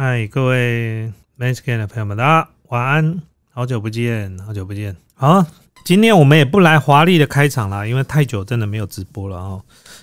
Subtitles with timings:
[0.00, 4.96] 嗨，各位 ManScan 的朋友们，大家晚安，好久不见，好久不见。
[5.14, 5.44] 好，
[5.84, 9.60] 今天我们也不来华丽的开场了，因为太久真的没有直播了哦。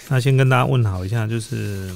[0.09, 1.95] 那先跟大家问好一下，就是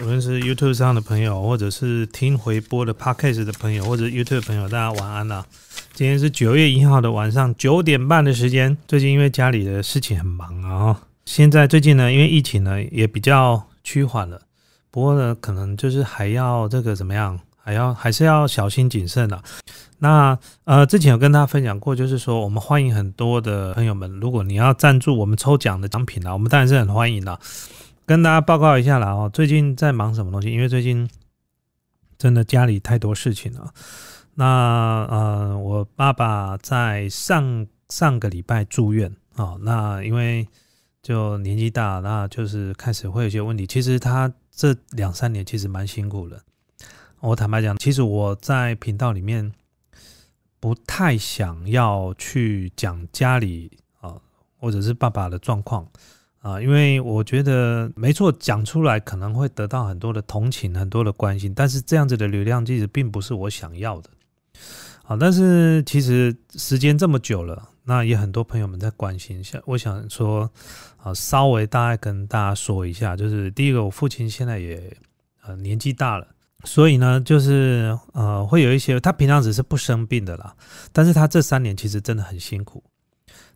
[0.00, 5.44] 无论是 YouTube 上的朋友，或者是听回播的 Podcast 的朋友，或者 YouTube 朋友，大家晚安啦。
[5.92, 8.74] 今天是九月一号的晚上九点半的时间。
[8.88, 14.40] 最近因为家里的事情很忙啊，现在最近呢，因为疫情呢也比较趋缓了。
[14.92, 19.42] 不过呢，可能就是还要这个怎么样，还要还是要小心谨慎的。
[19.98, 27.40] 那呃，之前有跟大家分享过，就是说我们欢迎很多的朋友们，如果你要赞助我们抽奖的奖品啊，我们当然是很欢迎的。
[28.04, 30.52] 跟大家报告一下啦哦，最近在忙什么东西？
[30.52, 31.08] 因为最近
[32.18, 33.72] 真的家里太多事情了。
[34.34, 40.46] 那呃，我爸爸在上上个礼拜住院啊，那因为
[41.02, 43.66] 就年纪大，那就是开始会有些问题。
[43.66, 44.32] 其实他。
[44.54, 46.38] 这两三年其实蛮辛苦的。
[47.20, 49.50] 我坦白讲，其实我在频道里面
[50.60, 53.70] 不太想要去讲家里
[54.02, 54.20] 啊，
[54.60, 55.88] 或者是爸爸的状况
[56.40, 64.10] 啊，因为我觉得没错，讲出来可能会得到很多的同情，很多的关心，但是这样子的流量其实并不是我想要的。
[65.02, 70.50] 好，但是其实时间这么久了，那也很多朋友们在关心一，下，我想说。
[71.04, 74.96] 啊，稍微大概跟大家说一下，就是第一个，我父亲现在也
[75.44, 76.24] 呃年纪大了，
[76.62, 80.54] 所以呢，就是呃会有一些，他平常只是不生病的啦，
[80.92, 82.84] 但是他这三年其实真的很辛苦，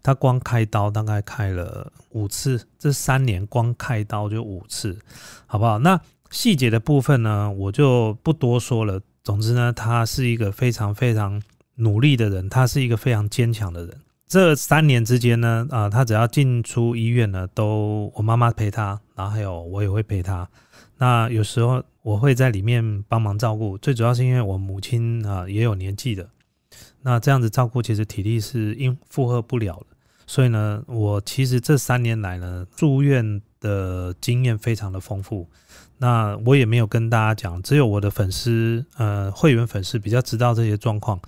[0.02, 4.98] 他光开刀大概开了五次，这三年光开刀就五次，
[5.46, 5.78] 好不好？
[5.78, 6.00] 那
[6.32, 9.00] 细节的部分呢，我就不多说了。
[9.22, 11.40] 总之呢，他是一个非常非常
[11.76, 14.00] 努力的人，他是一个非常坚强的人。
[14.28, 20.48] 这三年之间呢，啊，他只要进出医院呢，都我妈妈陪他，然后还有我也会陪他。
[20.98, 26.28] 那有时候我会在里面帮忙照顾，最主要是因为我母亲啊也有年纪的，
[27.02, 29.96] 那这样子照顾其实体力是应负荷不了的。
[30.26, 35.48] 所以呢，我其实这三年来呢，住院的经验非常的丰富。
[35.98, 41.18] 那我也没有跟大家讲，只有我的粉丝呃会员粉丝比较知道这些状况。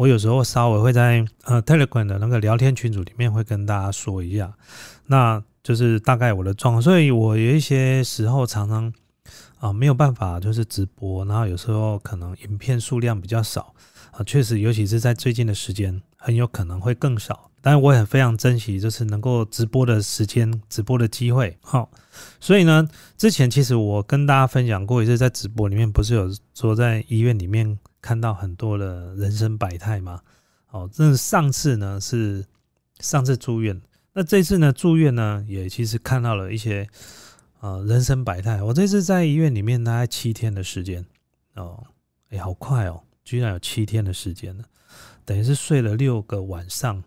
[0.00, 4.50] 我有时候稍微会在呃 Telegram 的那个聊天群组里面会跟大家说一下，
[5.08, 8.90] 那就是大概我的状况，所以我有一些时候常常
[9.58, 13.74] 啊没有办法就是直播，然后有时候可能影片数量比较少
[14.12, 21.56] 啊，确实尤其是在最近的时间很有可能会更少，但是我也非常珍惜就是能够直播的时间、直播的机会。
[21.60, 21.90] 好，
[22.40, 27.78] 所以呢，之前其实我跟大家分享过，也是在直播里面不是有说在医院里面。
[28.02, 30.22] 看到很多的人生百态嘛，
[30.70, 32.42] 哦，这上次呢是
[33.00, 33.78] 上次住院，
[34.14, 36.88] 那这次呢住院呢也其实看到了一些
[37.60, 38.62] 呃人生百态。
[38.62, 41.04] 我这次在医院里面大概七天的时间
[41.56, 41.84] 哦，
[42.30, 44.64] 哎，好快哦，居然有七天的时间了，
[45.24, 47.04] 等于是睡了六个晚上，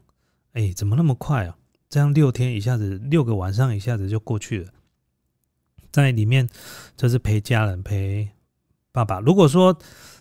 [0.53, 1.57] 哎，怎么那么快啊？
[1.89, 4.72] 这样六天一下子六个晚上一下子就过去了，
[5.91, 6.47] 在里面
[6.95, 8.29] 就是陪家人陪
[8.94, 9.19] 爸爸。
[9.19, 9.78] 如果说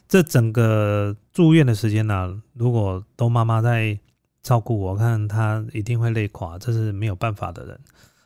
[0.09, 3.97] 这整个住院的时间呢，如果都妈妈在
[4.43, 7.81] 照顾，我看她一定会累垮，这是没有办法的人。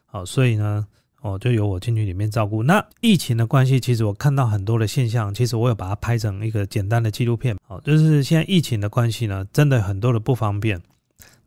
[0.06, 0.88] 好，所以呢，
[1.26, 2.62] 哦，就由我进去里面照顾。
[2.62, 7.56] 那疫情的关系，其实我看到很多的现象，其实我有把它拍成一个简单的纪录片。
[7.66, 10.81] 好，就是现在疫情的关系呢，真的很多的不方便。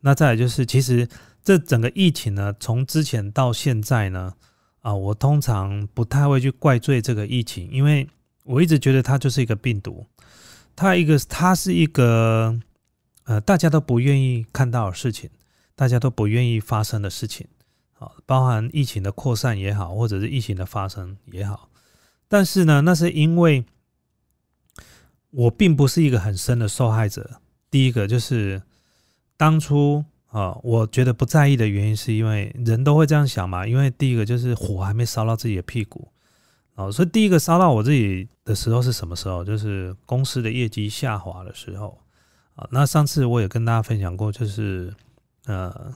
[0.00, 1.08] 那再来就是，其实
[1.42, 4.34] 这整个疫情呢，从之前到现在呢，
[4.82, 8.06] 啊，我通常不太会去怪罪这个疫情，因为
[8.44, 10.06] 我一直觉得它就是一个病毒。
[10.76, 12.58] 它一个，它是一个，
[13.24, 15.28] 呃，大家都不愿意看到的事情，
[15.74, 17.46] 大家都不愿意发生的事情，
[18.00, 21.68] 啊，包含疫情的扩散也好，或者是疫情的发生也好，
[22.26, 23.64] 但是呢，那是因为
[25.30, 27.38] 我并不是一个很深的受害者。
[27.70, 28.60] 第一个就是
[29.36, 36.08] 当初啊，我觉得不在意的原因，是因为人都会这样想嘛，因为第一个就是火还没烧到自己的屁股。
[36.76, 39.44] 哦，所以第一个烧到我自己的时候是什么时候？
[39.44, 42.00] 就是公司的业绩下滑的时候
[42.54, 42.66] 啊。
[42.70, 44.92] 那上次我也跟大家分享过，就是
[45.44, 45.92] 呃，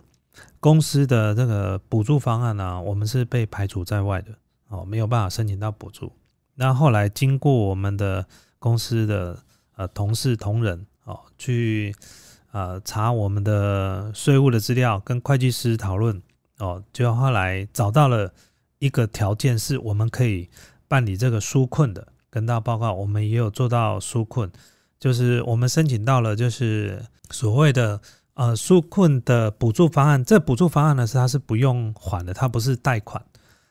[0.61, 4.33] 公司的这个补助方案呢，我们是被排除在外的
[4.69, 6.13] 哦，没有办法申请到补助。
[6.55, 8.27] 那后来经过我们的
[8.59, 9.39] 公司的
[9.77, 11.95] 呃同事同仁哦，去
[12.53, 16.23] 呃查我们的税务的资料，跟会计师讨论
[16.59, 18.33] 哦，就后来找到了
[18.79, 20.49] 一个条件，是我们可以。
[20.87, 24.49] 办理这个纾困的，跟大家报告，我们也有做到纾困，
[25.01, 28.01] 就是我们申请到了，就是所谓的
[28.35, 30.25] 呃纾困的补助方案。
[30.25, 33.25] 这补助方案呢是它是不用还的，它不是贷款，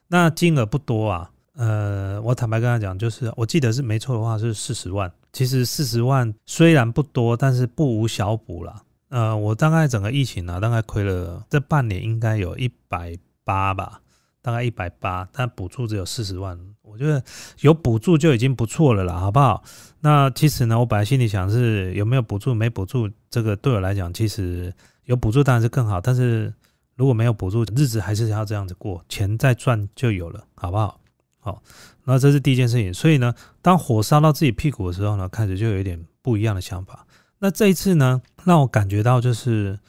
[0.08, 5.12] 那金额不多啊，呃，我坦白跟他讲，就是我记得是没错的话是四十万。
[5.32, 8.84] 其实四十万虽然不多，但是不无小补啦。
[9.10, 14.02] 呃，我大概整个疫情呢，大概亏了这半年应该有一百八吧，
[14.42, 16.60] 大概一百八，但补助只有四十万。
[16.84, 17.24] 我觉得
[17.62, 19.64] 有补助就已经不错了啦，好不好？
[20.02, 24.72] 那其实呢，我本来心里想是有没有补助，没补助，这个对我来讲，其实
[25.06, 26.54] 有补助当然是更好，但是
[26.96, 31.00] 如果没有补助，日子还是要这样子过，钱再赚就有了，好不好？
[31.40, 31.64] 好，
[32.04, 32.94] 那这是第一件事情。
[32.94, 37.06] 所以呢，当火烧到自己屁股的时候呢，开始就有一点不一样的想法。
[37.40, 39.80] 那这一次呢，让我感觉到就是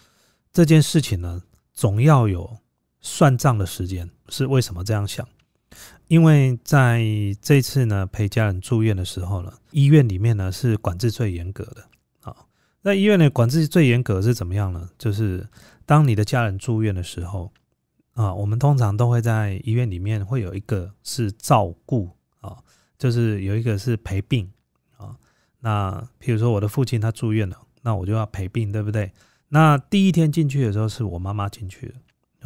[0.52, 1.42] 这件事情呢，
[1.72, 2.56] 总要有
[3.00, 4.08] 算账的时间。
[4.30, 5.28] 是为什么这样想？
[6.08, 7.04] 因为在
[7.40, 11.84] 这次呢陪家人住院的时候呢，医院里面呢是管制最严格的。
[12.20, 12.46] 好，
[12.82, 14.88] 那医院的管制最严格是怎么样呢？
[14.98, 15.48] 就是
[15.84, 17.52] 当你的家人住院的时候。
[18.14, 22.08] 啊，我们通常都会在医院里面会有一个是照顾
[22.40, 22.56] 啊，
[22.96, 24.48] 就是有一个是陪病
[24.96, 25.16] 啊。
[25.58, 29.10] 那譬如说我的父亲他住院了，那我就要陪病，对不对？
[29.48, 31.94] 那第一天进去的时候是我妈妈进去的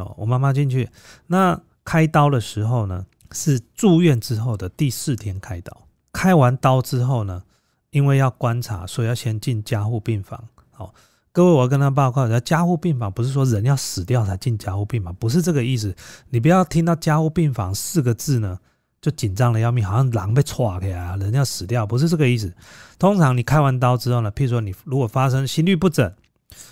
[0.02, 0.88] 哦，我妈妈进去。
[1.26, 5.87] 那开刀的时候呢，是住院之后的第四天开刀。
[6.13, 7.43] 开完刀之后呢，
[7.91, 10.43] 因为要观察，所以要先进加护病房。
[10.71, 10.95] 好。
[11.31, 15.95] 各位，我要跟他报告，要加护病房不是说人要死掉才进加护病房，不是这个意思。
[16.31, 18.59] 你不要听到加护病房四个字呢，
[19.01, 22.53] 就紧张的要命，好像狼被踹开啊，人要死掉，不是这个意思。
[22.99, 26.13] 通常你开完刀之后呢，譬如说你如果发生心律不整，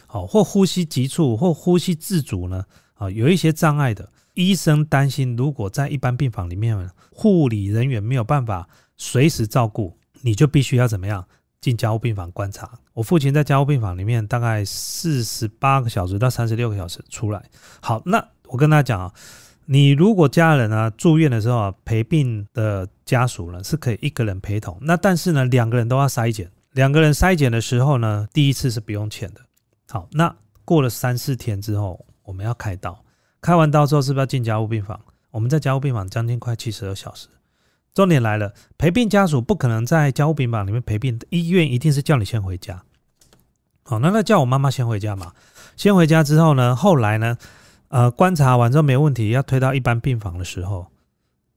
[0.08, 2.64] 好或呼吸急促或呼吸自主呢，
[2.94, 11.26] 啊有一些障碍的，医生担心如果在一般病房里面，护理人员没有办法随时照顾，你就必须要怎么样？
[11.58, 17.42] 进加护病房观察，我父亲在加护病房里面大概四十八个小时到三十六个小时出来。
[17.80, 19.12] 好，那我跟他讲啊，
[19.64, 29.40] 你如果家人啊住院的时候啊，陪病的家属呢是可以一个人陪同，那但是呢两个人都要筛检，两个人筛检的时候呢，第一次是不用钱的。
[29.88, 30.32] 好，那
[30.64, 33.02] 过了三四天之后，我们要开刀，
[33.46, 35.00] 开完刀之后是不是要进加护病房？
[35.30, 37.28] 我们在加护病房将近快七十二小时。
[37.94, 42.82] 重点来了，陪病家属不可能在家护病房里面陪病，医院一定是叫你先回家。
[43.84, 45.32] 好，那那叫我妈妈先回家嘛。
[45.76, 47.38] 先回家之后呢，后来呢，
[47.86, 50.88] 呃，观察完之后没问题，要推到一般病房的时候，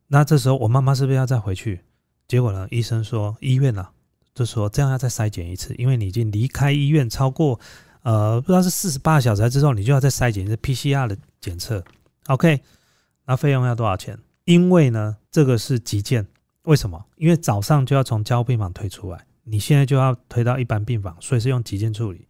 [0.09, 1.81] 那这时候我妈妈是不是要再回去？
[2.27, 3.89] 结果呢，医生说医院啊，
[4.36, 7.59] 就说这样要再筛检一次，因为你已经离开医院超过
[8.04, 11.84] 呃不知道是四十八小时之后，你就要再筛检一次 PCR 的检测。
[12.28, 12.62] OK，
[13.25, 14.18] 那费用要多少钱？
[14.46, 16.28] 因为呢，这个是急件，
[16.63, 17.06] 为什么？
[17.18, 22.28] 因为早上就要从交病房推出来，你现在就要推到一般病房，所以是用急件处理，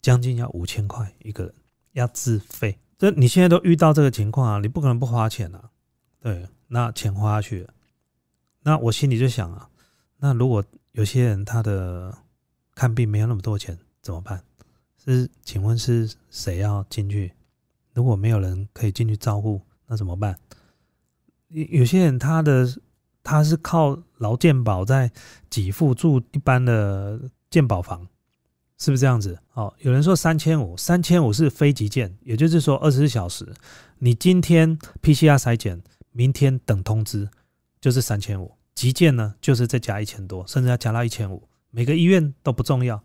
[0.00, 1.54] 将近要五千块一个人，
[1.92, 2.78] 要自费。
[2.98, 5.70] 这你现在都遇到这个情况啊，你不可能不花钱啊。
[6.20, 7.74] 对，那钱花下去了，
[8.62, 9.68] 那我心里就想啊，
[10.18, 12.16] 那如果有些人他的
[12.74, 14.42] 看病没有那么多钱怎么办？
[15.04, 17.32] 是，请问是谁要进去？
[17.92, 20.38] 如果没有人可以进去照顾，那怎么办？
[21.48, 22.68] 有有些人他的
[23.22, 25.10] 他是靠劳健保在
[25.50, 27.20] 给付住一般的
[27.50, 28.06] 健保房，
[28.78, 29.38] 是不是这样子？
[29.54, 33.52] 哦，有人说三千五，三千五是非急件，也就是说二十四小时，
[33.98, 35.82] 你今天 PCR 筛检，
[36.12, 37.28] 明天等通知，
[37.80, 38.56] 就是三千五。
[38.74, 41.48] 急件呢，就是再加一千多，甚至要加到一千五。
[41.70, 43.02] 每个医院都不重要，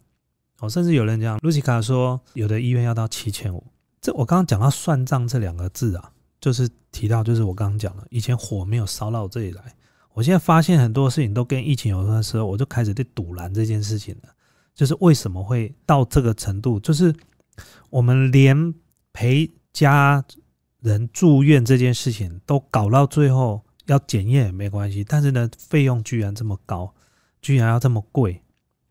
[0.59, 3.63] 哦，甚至有人讲，露西卡说有的医院要到七千五。
[4.01, 6.11] 这我刚刚讲到算账这两个字啊。
[6.39, 9.75] 就是提到，就是我刚刚讲了，以前火没有烧到这里来，
[10.13, 14.29] 我现在发现很多事情都跟疫情有关的时候，我就开始在堵拦这件事情了。
[14.75, 16.79] 就是为什么会到这个程度？
[16.79, 17.13] 就是
[17.89, 18.71] 我们连
[19.11, 20.23] 陪家
[20.79, 26.93] 人住院这件事情都搞到最后要检验也没关系，但是呢，费用居然这么高，
[27.41, 28.39] 居然要这么贵。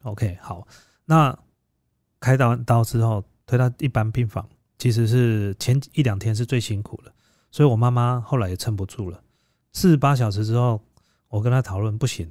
[0.03, 0.67] OK，好，
[1.05, 1.39] 那
[2.27, 4.45] 开刀刀之后推到一般病房，
[4.79, 7.13] 其实是前一两天是最辛苦的。
[7.53, 9.21] 所以我妈妈后来也撑不住了，
[9.73, 10.81] 四十八小时之后，
[11.29, 12.29] 我跟她讨论不行，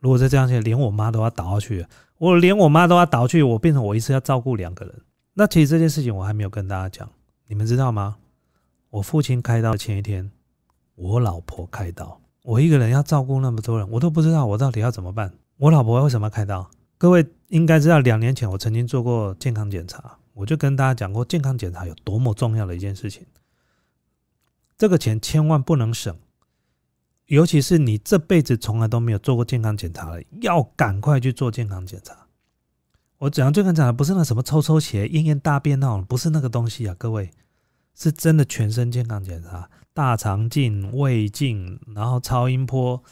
[0.00, 1.88] 如果再这样下去，连我妈都要倒下去了，
[2.18, 4.94] 我连我妈都要倒去，我变成我一次要照顾两个人。
[5.32, 7.10] 那其实这件事情我还没有跟大家讲，
[7.46, 8.16] 你们知道吗？
[8.90, 10.30] 我父亲开刀前一天，
[10.94, 15.32] 我老婆开刀，我一个人要照顾那么多人，我都不知道我到底要怎么办。
[15.56, 16.68] 我老婆为什么要开刀？
[16.98, 23.24] 各位应该知道，两年前我曾经做过健康检查，我就跟大家讲过健康检查有多么重要的一件事情。
[24.76, 26.16] 这个钱千万不能省，
[27.26, 32.26] 尤其是你这辈子从来都没有做过健康检查了，要赶快去做健康检查。
[33.18, 37.30] 我讲健康检查不是那什么抽抽血、验验大便那种，不是那个东西啊，各位，
[37.94, 43.02] 是真的全身健康检查，大肠镜、胃镜，然后超音波，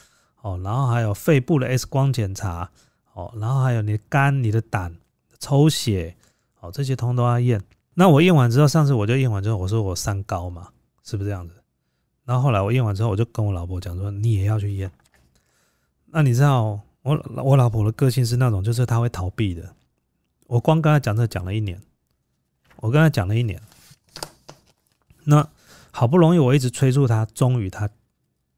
[0.41, 2.71] 哦，然后还有肺部的 X 光检查，
[3.17, 4.95] 哦，然后还有你的肝、你的胆
[5.39, 6.15] 抽血，
[6.59, 7.59] 哦，这些通都要验。
[7.95, 10.69] 那我验完之后，上次我就验完之后，我说我三高嘛，
[11.03, 11.55] 是不是这样子？
[12.25, 14.91] 然后后来我验完之后，我就跟我老婆讲说，你也要去验。
[16.05, 19.73] 那你知道我我老婆的个性是那种，就是她会逃避的。
[20.45, 21.81] 我光跟她讲这讲了一年，
[22.75, 23.59] 我跟她讲了一年。
[25.23, 25.49] 那
[25.89, 27.89] 好不容易我一直催促她，终于她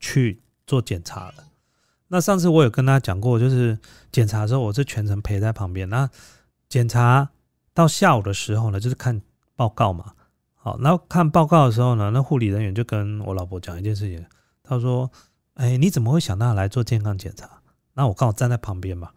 [0.01, 1.45] 去做检查了。
[2.09, 3.79] 那上次我有跟他讲过，就是
[4.11, 5.87] 检查的时候我是全程陪在旁边。
[5.89, 6.09] 那
[6.67, 7.29] 检查
[7.73, 9.21] 到下午的时候呢，就是看
[9.55, 10.13] 报告嘛。
[10.55, 14.25] 好，然后看报告的时候呢，那护理人员就跟我老婆讲一件事情，
[14.61, 15.09] 他说。
[15.55, 17.49] 哎，你怎么会想到来做健康检查？
[17.93, 19.09] 那我刚好站在旁边嘛。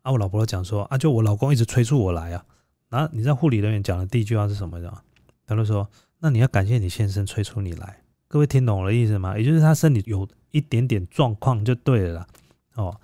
[0.00, 2.42] 啊，我老婆讲说啊，就我老公一直催促我来啊。
[2.88, 4.90] 然后你知道护理人员讲的第一句话是什么的？
[5.46, 5.86] 他就说
[6.20, 9.36] ：“那你要感谢你先生催促你来。”各位听懂我的意思吗？
[9.36, 12.26] 也就是他身体有一点点状况就对了啦。
[12.80, 13.00] 哦，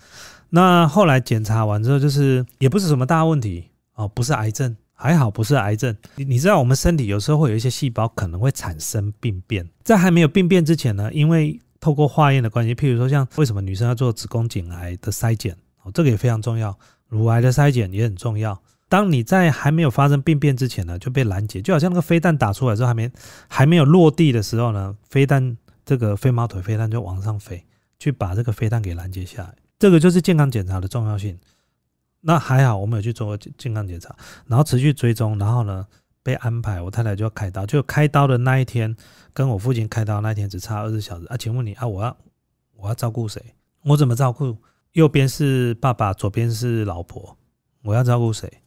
[0.50, 5.96] 那后来检查完之后，就是也不是什么大问题哦，不是癌症，还好不是癌症。
[6.16, 16.76] 你你知道我们身体有时候会有一些细胞可能会产生病变，在还没有病变之前呢，因为透过化验的关系，譬如说像为什么女生要做子宫颈癌的筛检，哦，这个也非常重要。
[17.08, 18.60] 乳癌的筛检也很重要。
[18.88, 23.10] 当你在还没有发生病变之前呢，就被拦截，就好像那个飞弹打出来之后还没
[23.48, 27.64] 还没有落地的时候呢，飞弹这个飞毛腿飞弹就往上飞，
[27.98, 29.54] 去把这个飞弹给拦截下来。
[29.78, 31.38] 这个就是健康检查的重要性。
[32.20, 34.16] 那还好，我们有去做健康检查，
[34.46, 35.86] 然后持续追踪，然后呢？
[36.22, 38.96] 被安排，我太太就要开刀，就开刀的那一天，
[39.32, 41.36] 跟我父亲开刀那一天只差二十小时啊！
[41.36, 42.16] 请问你啊，我要
[42.74, 43.40] 我要照顾谁？
[43.84, 44.56] 我怎么照顾？
[44.90, 47.38] 右边是爸爸，左边是老婆，
[47.82, 48.60] 我要照顾谁？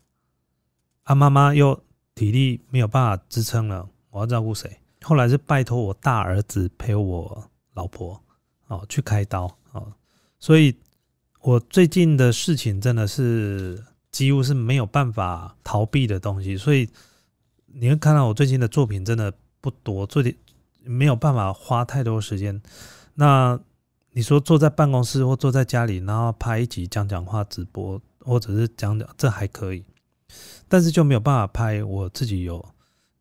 [1.04, 1.84] 啊，妈妈又
[2.16, 4.80] 体力没有办法支撑了，我要照顾谁？
[5.02, 8.24] 后来是拜托我大儿子陪我老婆
[8.68, 9.92] 哦去开刀哦，
[10.40, 10.74] 所以
[11.42, 16.90] 我最近的事情真的是几乎是没有办法逃避的东西，所以。
[17.72, 19.32] 你会看到我最近的作品真的
[19.62, 20.36] 不多，最近
[20.84, 22.60] 没有办法花太多时间。
[23.14, 23.60] 那
[24.14, 29.86] 你说坐在办公室或坐在家里，然后拍一集讲讲话直播，或者是讲讲，这还可以。
[30.68, 32.68] 但是就没有办法拍我自己有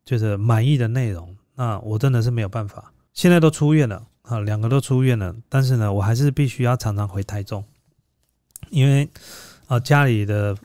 [0.03, 1.37] 就是满意的内容。
[1.53, 2.91] 那我真的是没有办法。
[3.13, 7.63] 现在都出院了啊，两个都出院了，但是呢，我还是必须要常常回台中，
[8.69, 9.09] 因为
[9.67, 10.55] 啊家里的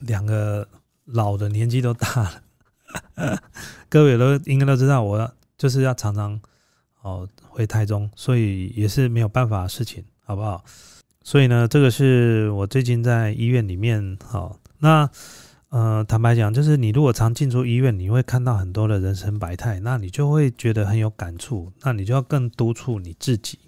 [0.00, 0.66] 两个
[1.04, 2.42] 老的年纪都大了。
[3.88, 6.40] 各位都应该都知道，我就是要常常
[7.02, 10.64] 哦回台中，所以也是没有办法的事情，好不好？
[11.22, 15.10] 所以呢，这个是我最近在医院里面，好，那
[15.70, 23.58] 呃，坦白讲，就是你如果常进出医院，你会看到很多的人生百态，那你就会觉得很有感触，那你就要更督促你自己。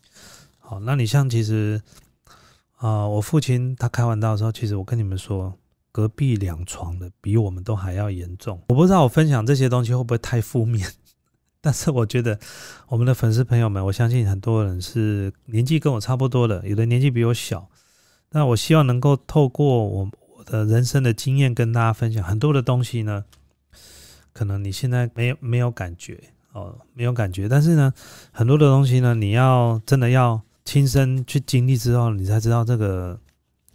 [0.58, 1.82] 好，那你像其实
[2.78, 5.54] 啊，我父亲他开完刀的时候，其实我跟你们说。
[5.90, 10.88] 隔壁两床的比我们都还要严重，我不知道我分享这些东西会不会太负面，
[11.60, 12.38] 但是我觉得
[12.86, 17.68] 我们的粉丝朋友们，我相信很多人是年纪跟我差不多的，有的年纪比我小，
[18.30, 23.24] 那我希望能够透过我我的人生的经验跟大家分享很多的东西呢，
[24.32, 27.92] 可能你现在没有没有感觉哦，没有感觉，但是呢，
[28.30, 33.18] 很多的东西呢，你要真的要亲身去经历之后，你才知道这个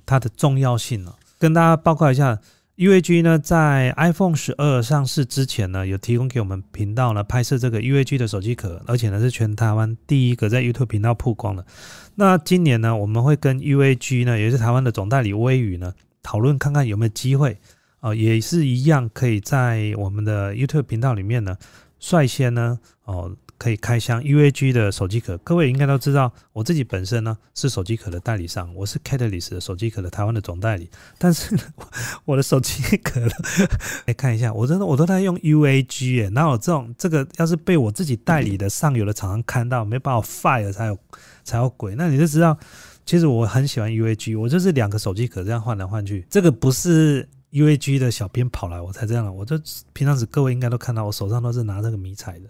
[0.05, 1.15] 它的重要性了。
[1.39, 2.39] 跟大家报告一下
[2.77, 11.65] ，UAG 呢在 iPhone 十二上市之前呢，有提供给我们频道呢拍摄这个 UAG 的手机壳，而且呢是全台湾第一个在 YouTube 频道曝光的。
[12.13, 17.57] 那今年呢，我们会跟 UAG 呢，也是台湾的总代理微宇呢，讨论看看有没有机会
[18.01, 21.57] 啊，也是一样可以在我们的 YouTube 频道里面呢，
[22.00, 23.35] 率先呢，哦。
[23.57, 30.89] 可以开箱 UAG 的手机壳，各位应该都知道，我自己本身呢是手机壳的代理商，我是 Catalyst 的手机壳的台湾的总代理。
[31.17, 31.57] 但是
[32.25, 33.22] 我的手机壳，
[34.05, 40.98] 来 看一下，我真的我都在用 UAG 耶，哪有这种这个要是被我自己代理的上游的厂商看到，没把我 fire 才有
[41.43, 41.95] 才有鬼。
[41.95, 42.57] 那你就知道，
[43.05, 49.57] 其实我很喜欢 UAG，我就是两个手机壳这样换来换去，这个不是 UAG 的小编跑来我才这样的，我就
[49.93, 52.50] 平常时各位应该都看到，我手上都是拿这个迷彩的。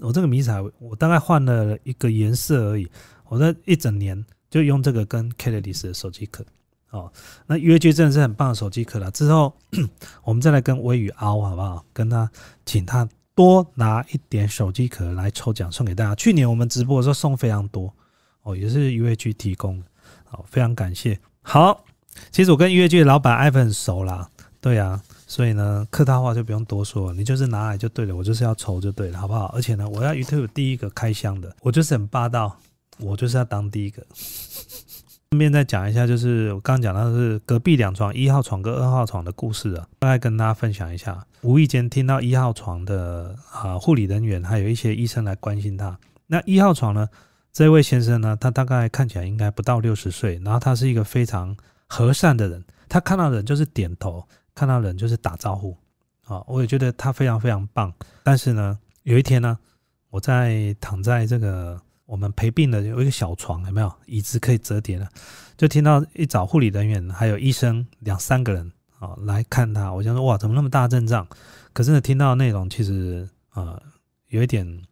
[0.00, 2.88] 我这个迷彩，我大概换了一个颜色而已。
[3.28, 6.44] 我这一整年就用这个跟 k a t l y 的手机壳。
[6.90, 7.12] 哦，
[7.46, 9.10] 那 UAG 真的是很棒的手机壳了。
[9.10, 9.52] 之后
[10.22, 11.84] 我们再来跟微雨凹好不好？
[11.92, 12.30] 跟他
[12.64, 16.14] 请他多拿一点手机壳来抽奖送给大家。
[16.14, 17.92] 去年我们直播的时候送非常多
[18.42, 19.86] 哦，也是 UAG 提供的。
[20.24, 21.18] 好，非常感谢。
[21.42, 21.84] 好，
[22.30, 24.30] 其实我跟 UAG 的老板 Ivan 熟啦。
[24.60, 25.02] 对啊。
[25.34, 29.46] 所以呢，客套话就不用多说，你就是拿来就对了，我就是要抽就对了，好不好？
[29.46, 32.56] 而且呢，我要 YouTube 第一个开箱的，我就是很霸道，
[33.00, 34.00] 我就是要当第一个。
[35.32, 41.26] 顺便再讲一下，就是我刚刚讲到的是隔壁两床一号床跟二号床的故事啊，大概跟大家分享一下。
[41.40, 45.98] 无意间听到一号床的啊护理人员还有一些医生来关心他。
[46.28, 47.08] 那一号床呢，
[47.52, 51.56] 这位先生呢，他大概看起来应该不到六十岁，然后他是一个非常
[51.88, 54.24] 和善的人，他看到人就是点头，
[54.54, 55.76] 看到人就是打招呼。
[56.26, 57.92] 啊，我也觉得他非常非常棒。
[58.22, 59.58] 但是呢，有一天呢，
[60.08, 65.06] 我在躺在这个我们陪病的有一个小床，有没有椅子可以折叠的？
[65.58, 69.92] 就听到一早护理人员还有医生两三个人啊来看他。
[69.92, 71.26] 我想说哇，怎么那么大阵仗？
[71.74, 73.78] 可是呢，听到内容其实啊
[74.28, 74.82] 有一点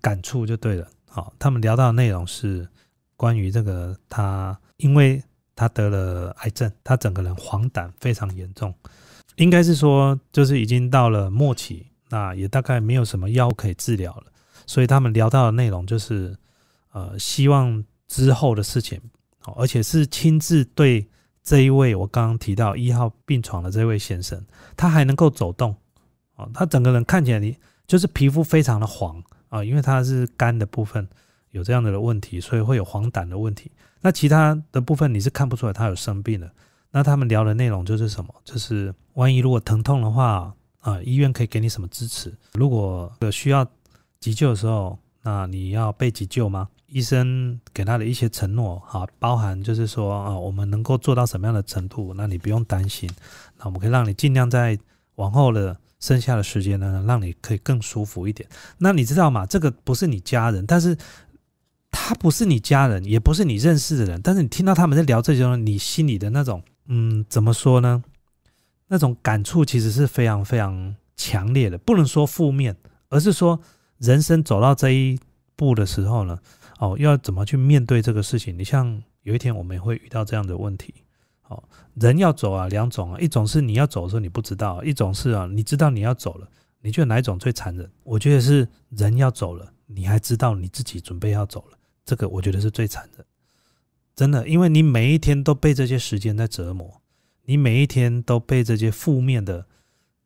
[0.00, 0.88] 感触就对了。
[1.06, 2.66] 好，他们聊到的内容是
[3.16, 5.22] 关于这个他，因为
[5.54, 8.74] 他得了癌症，他整个人黄疸非常严重。
[9.40, 14.24] 应该是说，就是已经到了末期，那也大概没有什么药可以治疗了，
[14.66, 16.36] 所以他们聊到的内容就是，
[16.92, 19.00] 呃，希望之后的事情，
[19.56, 21.08] 而且是亲自对
[21.42, 24.44] 这一位我刚刚提到一号病床的这位先生，
[24.76, 25.74] 他还能够走动，
[26.36, 27.56] 哦，他整个人看起来你
[27.86, 31.08] 就是皮肤非常的黄啊，因为他是肝的部分
[31.52, 33.70] 有这样的问题，所以会有黄疸的问题，
[34.02, 36.52] 那其他的部分你是看不出来他有生病的。
[36.90, 38.34] 那他们聊的内容就是什么？
[38.44, 42.34] 就是万一如果疼痛的话啊，医院可以给你什么支持？
[42.54, 43.66] 如果有需要
[44.18, 46.68] 急救的时候，那你要被急救吗？
[46.86, 52.12] 医生给他的一些承诺，哈，包含就是说啊，我们能够做到什么样的程度？
[52.14, 53.08] 那你不用担心，
[53.58, 54.78] 那我们可以让你尽量在
[55.14, 58.48] 往后的剩下的时间呢，让你可以更舒服一点。
[58.78, 59.46] 那你知道吗？
[59.46, 60.96] 这个不是你家人，但是。
[61.92, 68.02] 他不是你家人，也不是你认识的人，但是你听到他们在聊这些，你心里的那种，嗯，怎么说呢？
[68.88, 72.76] 那种感触其实是非常非常强烈的，不能说负面，
[73.08, 73.60] 而是说
[73.98, 75.16] 人生走到这一
[75.54, 76.36] 步的时候呢，
[76.80, 78.58] 哦，要怎么去面对这个事情？
[78.58, 80.92] 你像有一天我们会遇到这样的问题，
[81.46, 81.62] 哦，
[81.94, 86.48] 人要走啊，两种啊，一种是你要走的时候你不知道，一种是啊，你知道你要走了，
[86.80, 87.88] 你觉得哪一种最残忍？
[88.02, 91.78] 我觉得是人要走了，你还知道你自己准备要走了。
[92.04, 93.24] 这个我觉得是最惨的，
[94.20, 97.00] 真的，因为你每一天都被这些时间在折磨，
[97.46, 99.64] 你每一天都被这些负面的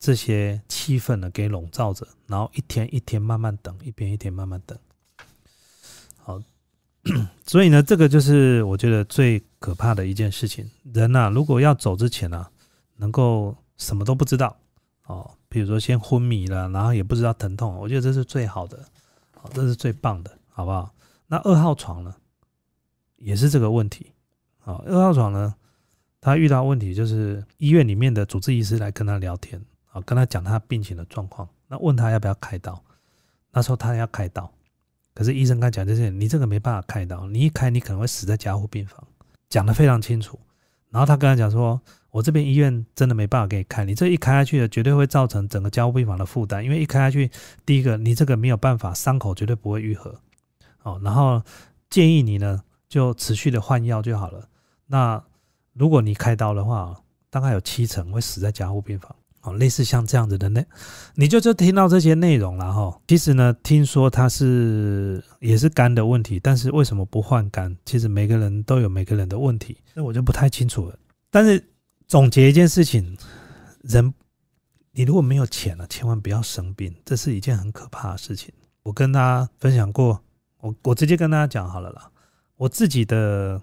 [0.00, 4.76] 这些气氛呢给笼罩着，然后一天一天慢慢等，一天一天慢慢等。
[6.16, 6.40] 好，
[7.46, 10.68] 所以呢，这个就是我觉得最可怕的一件事情。
[10.92, 12.44] 人呐，如果要走之前呢，
[12.96, 14.56] 能够什么都不知道
[15.06, 18.76] 哦，比如说先昏迷了，然后也不知道疼痛，我觉得这是最好的，
[19.36, 20.92] 好，这是最棒的，好不好？
[21.28, 22.12] 那二号床呢，
[23.24, 24.12] 也是这个问题
[24.64, 24.80] 啊。
[24.86, 25.54] 二号床呢，
[26.20, 29.60] 他遇到问题就是医院里面的主治医师来跟他聊天
[29.90, 32.80] 啊，跟他讲他病情的状况，那问他要不要开刀。
[33.50, 34.52] 那时候他要开刀，
[35.14, 39.06] 可是医生跟他讲就是，你这个没办法开刀，你一开你可能会死在加护病房，
[39.48, 40.38] 讲的非常清楚。
[40.90, 47.30] 然后他跟他讲说，我这边医院真的没办法给你开，你这一开下去的绝对会造成整个加护病房的负担，因为一开下去，
[47.64, 50.20] 第一个你这个没有办法，伤口绝对不会愈合。
[50.82, 51.42] 哦，然后
[51.90, 52.62] 建议你呢，
[52.94, 54.48] 就持续的换药就好了。
[54.86, 55.20] 那
[55.72, 56.96] 如果你开刀的话，
[57.28, 59.12] 大概有七成会死在加护病房。
[59.40, 60.64] 哦，类似像这样子的内，
[61.16, 62.96] 你就就听到这些内容了哈。
[63.08, 67.76] 其实呢，听说他是也是肝的问题，但是为什么不换肝？
[67.84, 70.96] 其实每个人都有每个人的问题，那我就不太清楚了。
[71.32, 71.62] 但是
[72.06, 73.18] 总结一件事情，
[73.82, 74.14] 人
[74.92, 78.54] 你如果没有钱了，千万不要生病，这是一件很可怕的事情。
[78.84, 80.20] 我跟大家分享过。
[80.60, 82.10] 我我直接跟大家讲好了啦，
[82.56, 83.60] 我自己的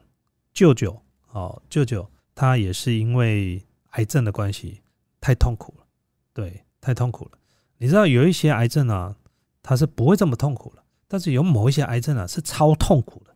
[0.53, 1.01] 舅舅
[1.31, 4.81] 哦，舅舅他也是因为癌症的关系
[5.19, 5.85] 太痛苦了，
[6.33, 7.31] 对，太痛苦了。
[7.77, 9.15] 你知道有一些癌症啊，
[9.63, 13.35] 他是不会这么痛苦了，但是有某一些癌症啊是超痛苦的，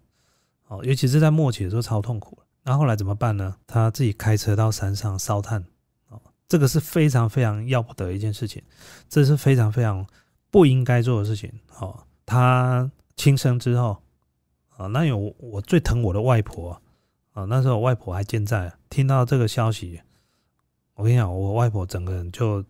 [0.68, 3.56] 哦，尤其是在末期的时候超痛苦那后来怎么办呢？
[3.66, 5.64] 他自己开车到山上烧炭，
[6.10, 8.62] 哦，这个是非常非常要不得一件事情，
[9.08, 10.06] 这是非常非常
[10.52, 12.92] 不应该做的事情，哦，他。
[13.18, 14.04] 轻生之后，
[14.78, 16.80] 啊，那有我最疼我的外婆
[17.34, 20.02] 啊，那时候我外婆还健在，听到这个消息，
[20.96, 22.64] 我跟你讲，我外婆整个人就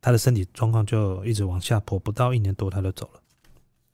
[0.00, 3.20] 她的身体状况就一直往下坡，不到一年多她就走了。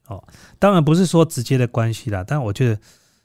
[0.06, 0.22] 哦，
[0.58, 2.80] 当然不是说直接的关系啦，但我觉得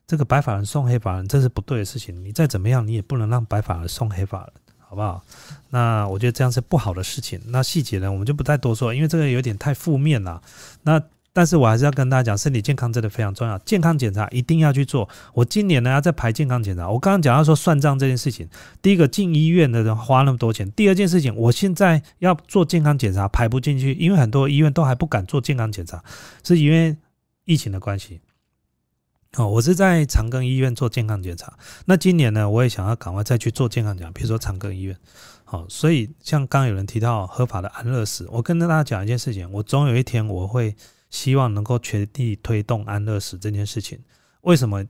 [0.07, 5.23] 这个白发人送黑发人这是不对的事情，你再怎么样你也不能让白发人送黑发人，好不好？
[5.69, 7.39] 那我觉得这样是不好的事情。
[7.45, 10.41] 那细节呢，我们就不再多说，因为这个有点太负面了。
[10.81, 10.99] 那
[11.33, 15.07] 但是我还是要跟大家讲，身体健康真的非常重要，健康检查一定要去做。
[15.33, 16.89] 我今年呢要再排健康检查。
[16.89, 18.49] 我刚刚讲到说算账这件事情，
[18.81, 26.03] 第一个进医院的人花那么多钱，第二件事情，我现在要做健康检查排不进去，因为很多医院都还不敢做健康检查，
[26.43, 26.97] 是因为
[27.45, 28.19] 疫情的关系。
[29.37, 31.53] 哦，我是在长庚医院做健康检查。
[31.85, 34.97] 那今年呢，我也想要赶快再去做健康检查，比如说长庚医院。
[35.45, 40.75] 好，所以像刚有人提到合法的安乐死，我跟大家讲一件事情，我总有一天我会
[41.11, 43.99] 希望能够全力推动安乐死这件事情。
[44.41, 44.83] 为什么？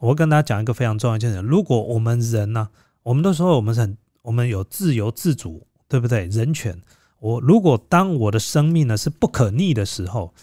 [0.00, 2.68] 我跟大家讲一个非常重要一件事：如果我们人呢，
[3.02, 6.26] 我们都说我们很，我们有自由自主，对不对？
[6.26, 6.82] 人权。
[7.18, 10.34] 我如果当我的生命呢是不可逆的时候，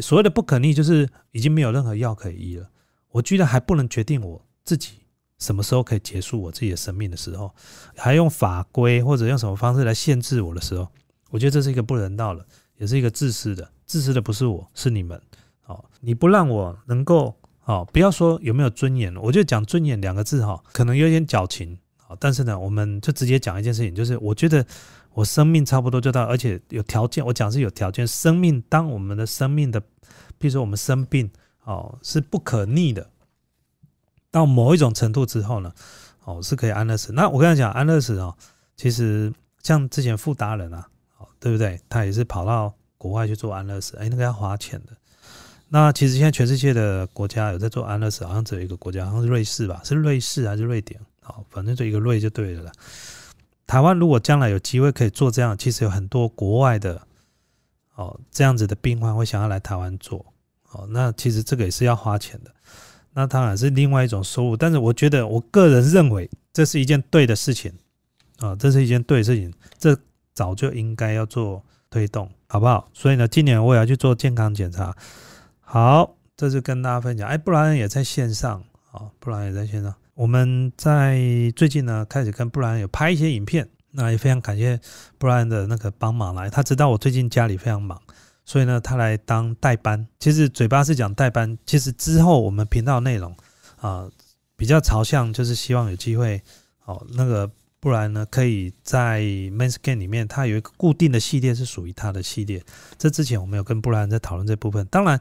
[0.00, 2.70] 所谓的不可逆，就是已经没有任何药可以医了。
[3.10, 4.92] 我居然还不能决定我自己
[5.38, 7.54] 什么时候可以结束我自己的生命的时候，
[7.94, 10.88] 还用法规或者用什么方式来限制我的时候，
[11.28, 12.46] 我觉得这是一个不人道了，
[12.82, 13.70] 也是一个自私的。
[13.86, 15.20] 自私的不是我，是你们。
[15.66, 17.32] 哦，你不让我能够，
[17.64, 21.78] 哦，不要说有没有尊严，我就讲尊严两个字，哈，可能有点矫情。
[22.08, 24.66] 啊，但是呢，我们就直接讲一件事情，就是我觉得
[25.12, 29.80] 我生命差不多就到，而且有条件，我讲是有条件，生命当我们的生命的，
[30.36, 31.30] 比如说我们生病。
[31.64, 33.08] 哦，是不可逆的。
[34.32, 35.72] 到某一种程度之后呢，
[36.24, 37.12] 哦，是可以安乐死。
[37.12, 38.36] 那我跟你讲，安乐死哦，
[38.74, 40.88] 其实像之前傅达人啊，
[41.42, 41.80] 对不对？
[41.88, 44.92] 他也是跑到国外去做安乐死，哎，那个要花钱的。
[45.68, 49.80] 那其实现在全世界的国家有在做安乐死，好像只有一个国家，好像是瑞士吧？
[49.82, 51.00] 是瑞士还是瑞典？
[51.24, 52.70] 哦，反正就一个瑞就对了。
[53.66, 57.02] 台湾如果将来有机会可以做这样，其实有很多国外的
[57.96, 60.24] 哦这样子的病患会想要来台湾做。
[60.70, 62.50] 哦，那其实这个也是要花钱的，
[63.14, 64.56] 那当然是另外一种收入。
[64.56, 67.72] 但是我觉得，我个人认为这是一件对的事情
[68.38, 69.98] 啊，这是一件对的事情，这
[70.34, 72.88] 早就应该要做推动，好不好？
[72.92, 74.94] 所以呢，今年我也要去做健康检查。
[75.60, 77.28] 好，这是跟大家分享。
[77.28, 79.94] 哎，布莱恩也在线上啊，布莱恩也在线上。
[80.14, 81.18] 我们在
[81.56, 84.78] 最近呢，开始跟布莱恩有拍一些影片，那也非常感谢
[85.18, 88.00] 布莱恩的那个帮忙来，他知道我最近家里非常忙。
[88.44, 90.06] 所以呢，他来当代班。
[90.18, 93.34] 其实嘴巴是讲代班，其实之后我们频道内容
[93.80, 94.08] 啊，
[94.56, 96.42] 比较朝向就是希望有机会
[96.84, 97.50] 哦，那个
[97.82, 102.62] 不然呢，可以在 Main Scan 里面，它有一个固定的系列是属于它的系列。
[102.96, 105.20] 这之前我们有跟布兰在讨论这部分，当然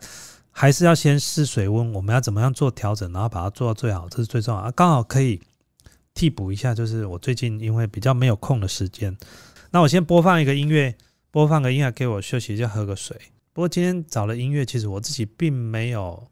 [0.51, 4.69] 还是要先试水温，我们要怎么样做调整，然后把它做到最好，这是最重要啊。
[4.69, 5.41] 刚好可以
[6.13, 9.17] 替补一下，就是我最近因为比较没有空的时间，
[9.71, 10.95] 那我先播放一个音乐。
[11.31, 13.17] 播放个音乐给我休息一下，喝个水。
[13.53, 16.27] 不过今天找的音乐，其实我自己并没有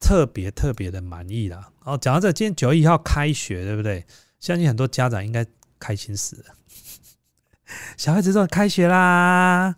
[0.00, 1.70] 特别特别的满意啦。
[1.84, 4.04] 哦，讲到这，今天九月一号开学，对不对？
[4.40, 5.46] 相信很多家长应该
[5.78, 6.54] 开心死了，
[7.96, 9.76] 小孩子都开学啦。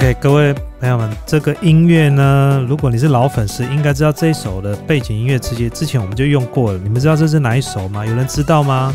[0.00, 6.78] OK，各位朋友们，这个音乐呢，如果你是老粉丝，应该知道这一首的背景音乐，直接之前我们就用过了。
[6.78, 8.06] 你们知道这是哪一首吗？
[8.06, 8.94] 有人知道吗？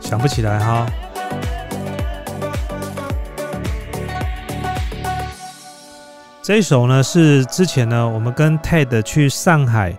[0.00, 0.86] 想不起来哈。
[6.50, 9.96] 这一首呢是之前呢，我们跟 Ted 去上海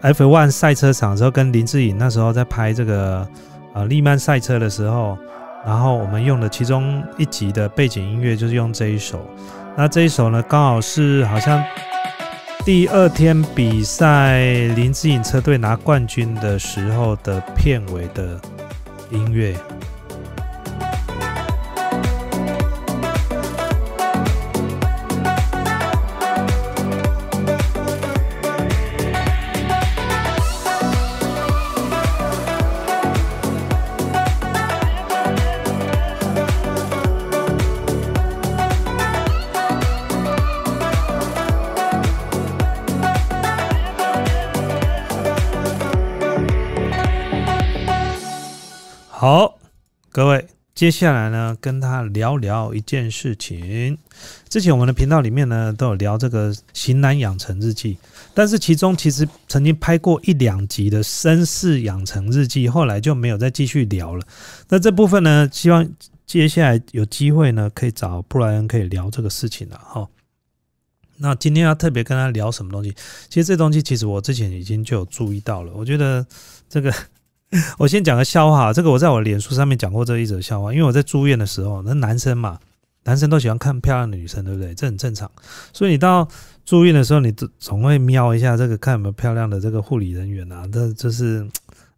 [0.00, 3.28] F1 赛车场的时候，跟林志颖那时候在拍这个
[3.74, 5.18] 呃利曼赛车的时候，
[5.62, 9.20] 然后我们用的其中一集的背景音乐就是用这一首。
[9.76, 11.62] 那这一首呢，刚好是好像
[12.64, 14.40] 第二天比赛
[14.74, 18.40] 林志颖车队拿冠军的时候的片尾的
[19.10, 19.54] 音乐。
[50.80, 53.98] 接下来呢，跟他聊聊一件事情。
[54.48, 57.98] 之前我们的频道里面呢，都有聊这个型男养成日记，
[58.32, 64.26] 但是其中其实曾经拍过一两集的绅士养成日记，后来就没有再继续聊了。
[64.70, 65.86] 那这部分呢，希望
[66.24, 70.08] 接下来有机会呢，可以找布莱恩可以聊这个事情了哈。
[71.18, 72.94] 那今天要特别跟他聊什么东西？
[73.28, 75.74] 其实这东西其实我之前已经就有注意到了。
[75.74, 76.26] 我觉得
[76.70, 76.90] 这个，
[77.78, 78.72] 我先讲个笑话。
[78.72, 82.58] 这个我在我脸书上面讲过这一则笑话，因为我在住院的时候，那男生嘛，
[83.04, 84.74] 男生都喜欢看漂亮的女生，对不对？
[84.74, 85.30] 这很正常。
[85.72, 86.26] 所以你到
[86.64, 90.64] 住院的时候，你总会瞄一下这个，看有没有漂亮的这个护理人员啊。
[90.72, 91.46] 这就是，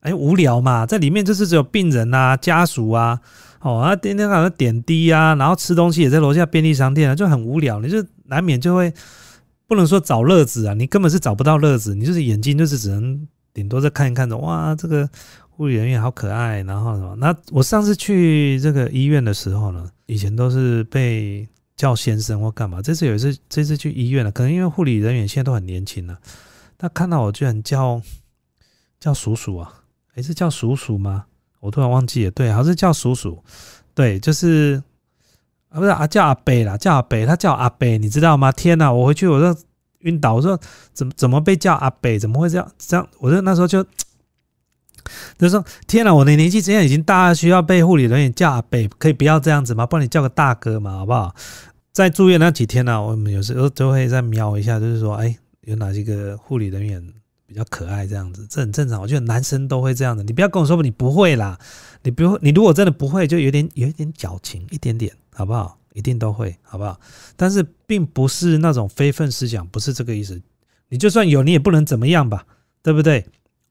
[0.00, 3.20] 哎，无聊嘛，在里面就是只有病人啊、家属啊，
[3.60, 7.78] 哦，啊，天天好像点滴啊，然后吃东西也在楼下便利商店啊，就很无聊。
[7.80, 8.04] 你就。
[8.32, 8.90] 难免就会
[9.66, 15.08] 不能说找乐子啊，你根本是找不到乐子，你就是眼睛就是只能顶多再看一看的，哇，这个
[15.50, 17.14] 护理人员好可爱，然后什么？
[17.16, 26.18] 那我上次去这个医院的时候呢，以前都是被叫先生或干嘛，这次有一次这次去医院了，可能因为护理人员现在都很年轻了，
[26.78, 28.00] 他看到我居然叫
[28.98, 29.72] 叫叔叔啊，
[30.14, 31.26] 诶，是叫叔叔吗？
[31.60, 33.42] 我突然忘记了，对，好像是叫叔叔，
[33.94, 34.82] 对，就是。
[35.74, 38.52] 啊，不是啊，叫阿北啦，叫阿北，他叫阿北，你知道吗？
[38.52, 39.58] 天哪，我回去我就
[40.02, 40.58] 晕倒，我说
[40.92, 42.72] 怎么怎么被叫阿北，怎么会这样？
[42.78, 43.84] 这样，我就那时候就
[45.36, 49.86] 就说天哪，我的年纪这样已经大，需要被护理人员叫阿北，可以不要这样子吗？
[49.86, 51.34] 帮你叫个大哥嘛，好不好？
[51.92, 57.02] 在住院那几天呢，我们有时候都会再瞄一下，就是说，哎，有哪几个护理人员
[57.46, 59.00] 比较可爱，这样子，这很正常。
[59.00, 61.58] 我觉得男生都会这样的，你不要跟我说你不会啦，
[62.02, 65.12] 你不，你如果真的不会，就有点有一点矫情，一点点。
[65.34, 65.78] 好不好？
[65.92, 66.98] 一定都会，好不好？
[67.36, 70.40] 但是并不是那种非分思想，不是这个意思。
[70.88, 72.46] 你就算有，你也不能怎么样吧，
[72.82, 73.26] 对不对？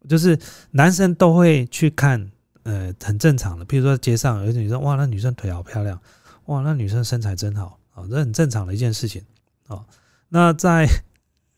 [0.10, 0.38] 就是
[0.72, 2.32] 男生都会去看，
[2.64, 3.66] 呃，很正常的。
[3.66, 6.00] 比如说街上有女生，哇，那女生腿好漂亮，
[6.46, 9.22] 哇，那女生身材真好啊，这很正常的一件事情
[9.68, 9.86] 啊。
[10.30, 10.88] 那在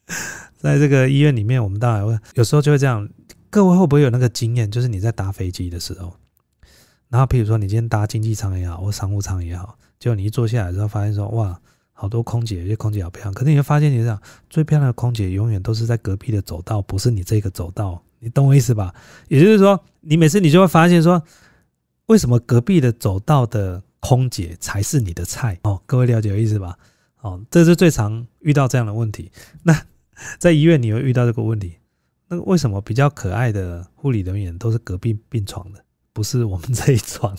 [0.60, 3.08] 在这个医院里面，我们当然会有时候就会这样。
[3.50, 4.72] 各位会不会有那个经验？
[4.72, 6.16] 就是你在搭飞机的时候，
[7.10, 9.78] 然后，譬如说你今天搭经济舱也好，或商务舱也好。
[10.04, 11.58] 就你一坐下来之后，发现说哇，
[11.94, 13.34] 好多空姐，有些空姐好漂亮。
[13.34, 18.04] 可是你会发现，你这样最漂亮的空姐永远都是在隔壁的走道，不是你这个走道。
[18.20, 18.94] 你懂我意思吧？
[19.30, 21.24] 也就是说，你每次你就会发现说，
[22.08, 25.58] 为什么隔壁的走道的空姐才是你的菜？
[25.64, 26.78] 哦，各位了解我意思吧？
[27.22, 29.32] 哦，这是最常遇到这样的问题。
[29.64, 29.86] 那
[30.38, 31.78] 在医院你会遇到这个问题，
[32.28, 37.34] 那为什么比较可爱的护理人员都是隔壁病床的，不是我们这一床？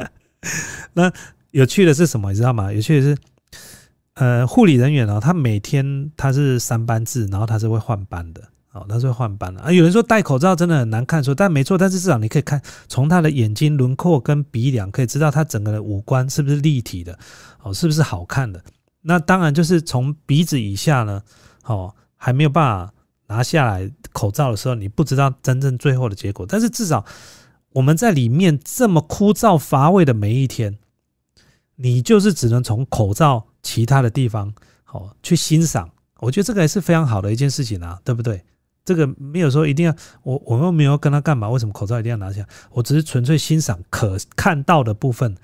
[0.92, 1.10] 那？
[1.50, 2.30] 有趣的是什么？
[2.30, 2.72] 你知道吗？
[2.72, 3.18] 有趣的是，
[4.14, 9.72] 呃，护理人员啊，他每天他是三班制，然后他是会换班的，哦，他是会换班的啊。
[9.72, 17.18] 有人说戴口罩真的很难看，说但没错，但是至少你可以看从他的眼睛轮廓跟鼻梁，可以知道他整个的五官是不是立体的，
[17.62, 18.62] 哦，是不是好看的。
[19.02, 21.22] 那当然就是从鼻子以下呢，
[21.64, 22.92] 哦，还没有办法
[23.26, 26.46] 拿下来口罩的时候，你不知道真正最后的结果。
[26.48, 27.04] 但是至少
[27.72, 30.78] 我们在里面这么枯燥乏味的每一天。
[31.82, 34.52] 你就是只能从口罩其他的地方
[34.84, 38.44] 好去欣赏，我觉得这个也是非常好的一件事情啊，对不对？
[38.84, 41.48] 这个没有说一定要我我又没有跟他干嘛？
[41.48, 42.46] 为什么口罩一定要拿下？
[42.70, 45.36] 我只是纯粹欣赏可看到的部分，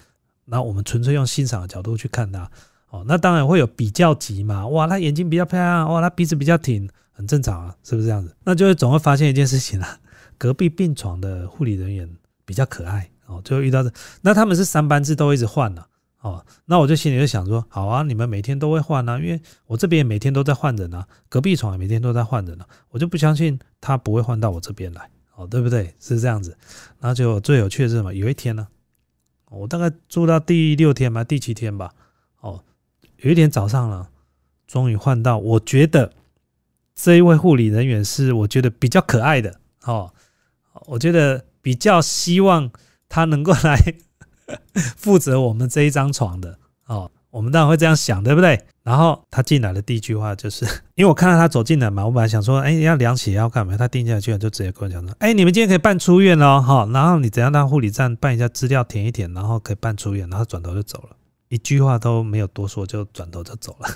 [0.44, 2.50] 那我们纯粹用欣赏的角度去看他。
[2.88, 8.34] 哦，那当然会有比较级嘛，哇，他眼睛比较漂亮，哇，他鼻子比较挺，很正常啊，是不是这样子？
[8.44, 9.98] 那就会总会发现一件事情啊，
[10.38, 12.08] 隔壁病床的护理人员
[12.44, 13.90] 比较可爱哦，就会遇到这，
[14.22, 15.86] 那他们是三班制都一直换了。
[16.26, 25.94] 哦，那我就心里就想说，好啊，你们每天都会换啊，因为我这边每天都在换人啊，隔壁床也每天都在换人啊，我就不相信他不会换到我这边来，哦，对不对？
[26.00, 26.58] 是这样子。
[26.98, 28.12] 然后就最有趣的是什么？
[28.12, 28.66] 有一天呢，
[29.50, 31.94] 我大概住到第六天吧，第七天吧，
[32.40, 32.64] 哦，
[33.18, 34.08] 有一天早上了，
[34.66, 36.12] 终于换到，我觉得
[36.96, 40.12] 这一位护理人员是我觉得比较可爱的，哦，
[40.86, 42.72] 我觉得比较希望
[43.08, 43.94] 他能够来。
[44.96, 48.60] 负责我们这一张床的哦，我们当然会这样想，对不对？
[48.82, 53.76] 然后他进来的第一句话就是， 因为我看到他走进来嘛，我本来想说，哎，要量血要干嘛？
[53.76, 61.16] 他定下来居然就直接跟我讲说，哎，你们今天可以办出院了哈，然后你怎样到护理站办一下资料填一填，然后可以办出院，然后转头就走了，
[61.48, 63.88] 一句话都没有多说就转头就走了。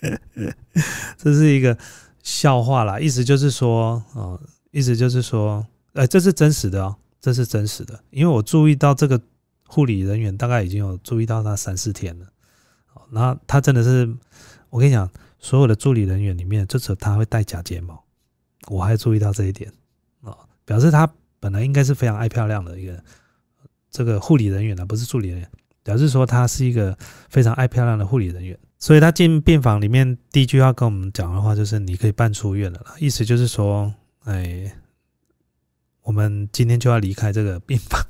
[1.18, 1.76] 这是一个
[2.22, 9.20] 笑话啦，意思就是说，哦，意思就是说，呃，这是真实的哦，这是真实的，因为我注意到这个。
[9.72, 12.26] 护理人员大概已经有注意到他三四天了，
[13.10, 14.14] 然后他真的是，
[14.68, 18.04] 我跟你讲，所有的助理人员里面，就只有他会戴假睫毛，
[18.68, 19.72] 我还注意到这一点
[20.20, 23.02] 啊，表示他本来应该是非常爱漂亮的一个，
[23.90, 25.50] 这个护理人员呢，不是助理人员，
[25.82, 26.94] 表示说他是一个
[27.30, 28.58] 非常爱漂亮的护理人员。
[28.78, 34.70] 所以他进病房里面第一句话跟我们讲的话就是：“你可以办出院了啦。”意思就是说，哎，
[36.02, 38.04] 我们今天就要离开这个病房。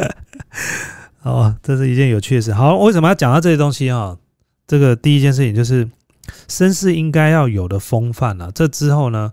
[1.22, 2.52] 哦，这是一件有趣的事。
[2.52, 4.16] 好，为什么要讲到这些东西啊？
[4.66, 5.88] 这个第一件事情就是
[6.48, 8.50] 绅士应该要有的风范啊。
[8.54, 9.32] 这之后呢？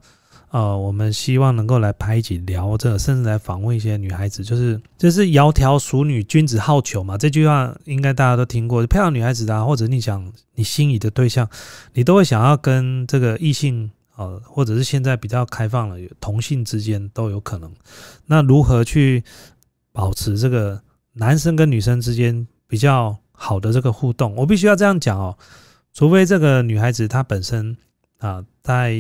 [0.50, 7.18] 呃，我们希望能够来拍一集聊这，甚至来访问一些女孩子，就是就是“窈窕淑女，君子好逑”嘛。
[7.18, 8.88] 这句话应该大家都听过。
[8.88, 11.48] 漂亮女孩子啊，或者你想你心仪的对象，
[11.94, 17.70] 你都会想要跟这个异性呃，或者是现在比较开放了，同性之间都有可能。
[18.28, 19.22] 那如何去
[19.98, 20.80] 保持这个
[21.14, 24.36] 男生跟女生之间比较好的这个互动？
[24.36, 25.36] 我必须要这样讲哦，
[25.92, 27.76] 除非这个女孩子她本身
[28.20, 28.96] 啊，在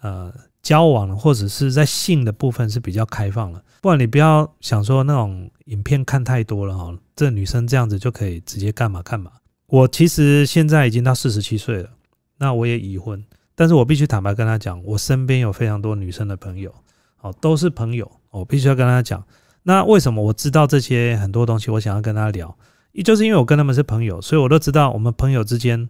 [0.00, 0.32] 呃。
[0.60, 9.30] 交往或者是在性的部分是比较开放了，不然你不要想说那种影片看太多了哈，这女生这样子就可以直接干嘛干嘛。
[9.68, 11.88] 我其实现在已经到四十七岁了，
[12.36, 16.74] 那我也已婚，但是我必须坦白跟他讲，我身边有非常多女生的朋友，
[17.20, 19.24] 哦，都是朋友，我必须要跟他讲。
[19.68, 22.56] 那为什么我知道这些很多东西，我想要跟他聊，
[22.92, 25.86] 也就是因为我跟他们是朋友，所以我都知道我们朋友之间。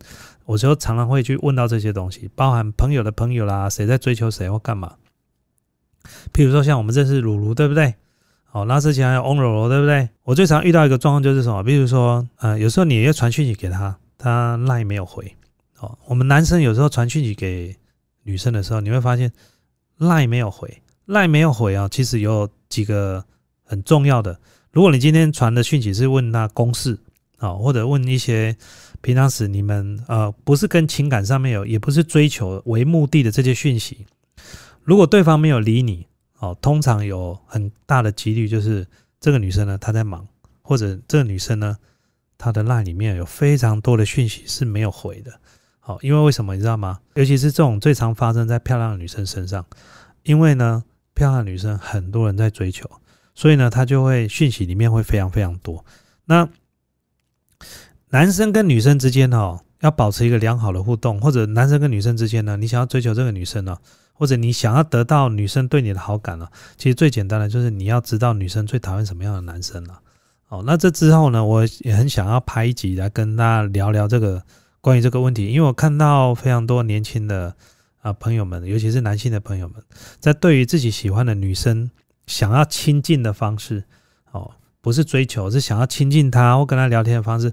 [0.47, 4.95] 我就常常会去问到这些东西，包含朋友的朋友啦，谁在追求谁或干嘛。
[6.33, 7.95] 譬如说，像我们认识鲁鲁，对不对？
[8.51, 10.09] 哦，那之前还有翁柔柔，对不对？
[10.25, 11.62] 我最常遇到一个状况就是什么？
[11.62, 15.37] 比如说，呃，有时候你要传讯息给他，他赖没有回。
[15.79, 17.77] 哦，我们男生有时候传讯息给
[18.25, 19.31] 女生的时候，你会发现
[19.99, 21.87] 赖没有回，赖没有回啊。
[21.91, 23.23] 其实有几个
[23.68, 24.40] 很重要的，
[24.72, 26.98] 如果你今天传的讯息是问他公事
[27.37, 28.57] 啊，或者问一些。
[29.00, 34.04] 平常时你们呃不是跟情感上面有，也不是追求为目的的这些讯息，
[34.83, 36.04] 如果对方没有理你，
[36.40, 38.85] 哦，通常有很大的几率就是
[39.20, 40.26] 这个女生呢她在忙，
[40.62, 41.76] 或者这个女生呢
[42.37, 45.38] 她的 line 里面有非常多的讯息是没有回的，
[45.78, 46.98] 好，因为为什么你知道吗？
[47.14, 49.64] 尤其是这种最常发生在漂亮的女生身上，
[50.24, 50.83] 因为呢
[51.14, 52.90] 漂亮的女生很多人在追求，
[53.38, 55.85] 所以呢他就会讯息里面会非常非常多，
[56.24, 56.48] 那。
[58.11, 63.77] 男生跟女生之间哦，要保持一个良好的互动，或者男生跟女生之间呢，你想要追求这个女生呢，
[64.14, 66.48] 或者你想要得到女生对你的好感呢，
[66.79, 70.01] 其实最简单的就是你要知道女生最讨厌什么样的男生了。
[70.48, 74.42] 哦，那这之后呢，我也很想要拍一集来跟大家聊聊这个
[74.81, 77.55] 关于这个问题，因为我看到非常多年轻的
[78.01, 79.83] 啊朋友们，尤其是男性的朋友们，
[80.18, 81.90] 在对于自己喜欢的女生
[82.29, 83.83] 想要亲近的方式，
[84.31, 84.49] 哦，
[84.81, 87.53] 不是追求，是想要亲近她或跟她聊天的方式。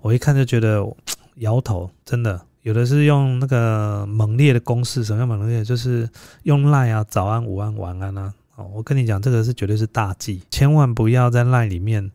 [0.00, 0.84] 我一看就觉得
[1.36, 5.64] 摇头，真的有的是用那个猛烈的攻势，什么样猛烈？
[5.64, 6.08] 就是
[6.42, 8.34] 用赖啊，早安、午安、晚安啊。
[8.56, 12.10] 哦，我跟你讲，这个是绝对是大忌，千万不要在赖里面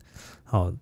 [0.48, 0.74] 哦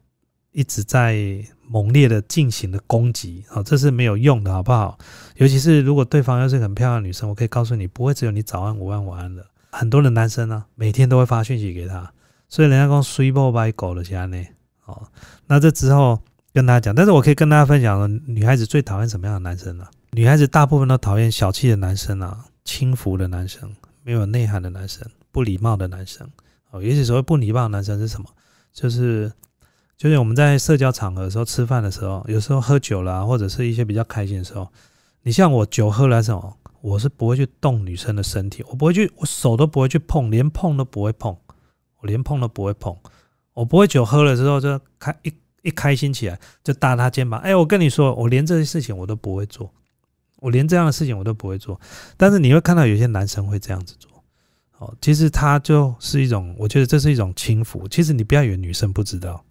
[0.52, 4.96] 一直在猛烈的进行的攻击，哦，这是没有用的，好不好？
[5.36, 12.12] 尤其是如果对方又是很漂亮的女生，我可以告诉你，不会只有你早安、午安、晚安的，很多的男生呢，每天都会发讯息给她，
[12.48, 14.46] 所以人家讲 three b by 狗了，现在呢，
[14.86, 15.08] 哦，
[15.46, 16.20] 那这之后。
[16.54, 19.86] 跟大家讲，但是我可以跟大家分享，女孩子最讨厌什么样的男生呢？
[20.10, 26.28] 女孩子大部分都讨厌小气的男生啊，轻浮的男生，没有内涵的男生，不礼貌的男生。
[26.70, 28.26] 哦，也许所谓不礼貌的男生是什么？
[28.72, 29.30] 就是
[29.96, 34.66] 就是我们在社交场合的时候，吃饭的时候，有时候喝酒啦，或者是一些比较开心的时候，
[35.22, 41.36] 你像我酒喝了什么，我是不会去动女生的身体，我不会去，我手都不会去碰，连碰都不会碰，
[42.00, 42.96] 我连碰都不会碰，
[43.54, 45.32] 我不会酒喝了之后就开一。
[45.62, 49.70] 一开心起来就搭他肩膀，哎，我跟你说，我连这些事情我都不会做，
[50.36, 51.78] 我连这样的事情我都不会做。
[52.16, 54.10] 但是你会看到有些男生会这样子做，
[54.78, 57.88] 哦，其实他就是一种，我觉得这是一种轻浮。
[57.88, 59.44] 其实你不要以为女生不知道，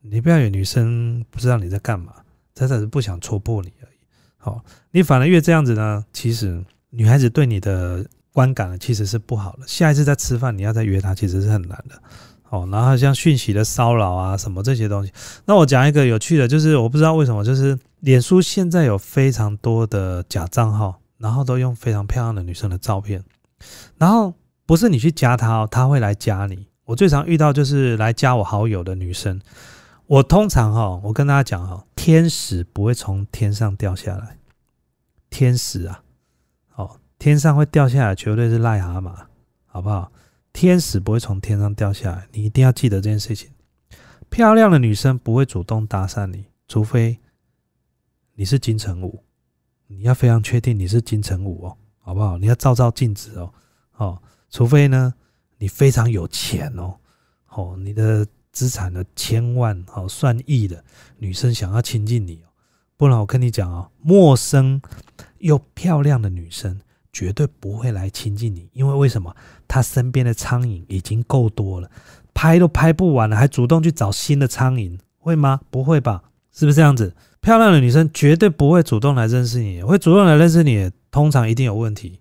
[0.00, 2.14] 你不要以为女生不知道你在干嘛，
[2.54, 3.95] 她只是不想戳破你而已。
[4.46, 9.66] 哦，你反而越这样子呢，其实女孩子对你的观感其实是不好的。
[9.66, 12.00] 下一次再吃饭，你要再约她，其实是很难的。
[12.48, 15.12] 哦，然后像讯息的骚扰啊，什么这些东西。
[15.46, 23.24] 那我讲一个有趣的，就是我不知道为什么，就是脸书现在有非常多的假账号，然后都用非常漂亮的女生的照片，
[23.98, 24.32] 然后
[24.64, 26.68] 不是你去加她哦，她会来加你。
[26.84, 29.40] 我最常遇到就是来加我好友的女生，
[30.06, 34.38] 我通常哈，我跟大家讲哈，天使不会从天上掉下来，
[35.30, 36.04] 天使啊，
[36.76, 39.12] 哦，天上会掉下来绝对是癞蛤蟆，
[39.66, 40.12] 好不好？
[40.52, 43.50] 天使不会从天上掉下来，你一定要记得这件事情。
[44.30, 47.18] 漂亮的女生不会主动搭讪你，除非
[48.34, 49.24] 你是金城武，
[49.88, 52.38] 你要非常确定你是金城武哦，好不好？
[52.38, 53.52] 你要照照镜子哦，
[53.96, 55.12] 哦，除非呢
[55.58, 56.96] 你非常有钱哦，
[57.48, 58.26] 哦，你的
[58.56, 60.82] 资产的千万哦算亿的
[61.18, 62.48] 女生想要亲近你哦，
[62.96, 64.80] 不然我跟你讲哦，陌生
[65.40, 66.80] 又漂亮的女生
[67.12, 69.36] 绝对不会来亲近你，因为为什么？
[69.68, 71.90] 她身边的苍蝇已经够多了，
[72.32, 75.60] 拍都拍不完了，还主动去找新的苍蝇，会吗？
[75.70, 76.22] 不会吧？
[76.50, 77.14] 是不是这样子？
[77.42, 82.20] 漂亮的女生绝对不会主动来认识你，会主动来认识你，通常一定有问题。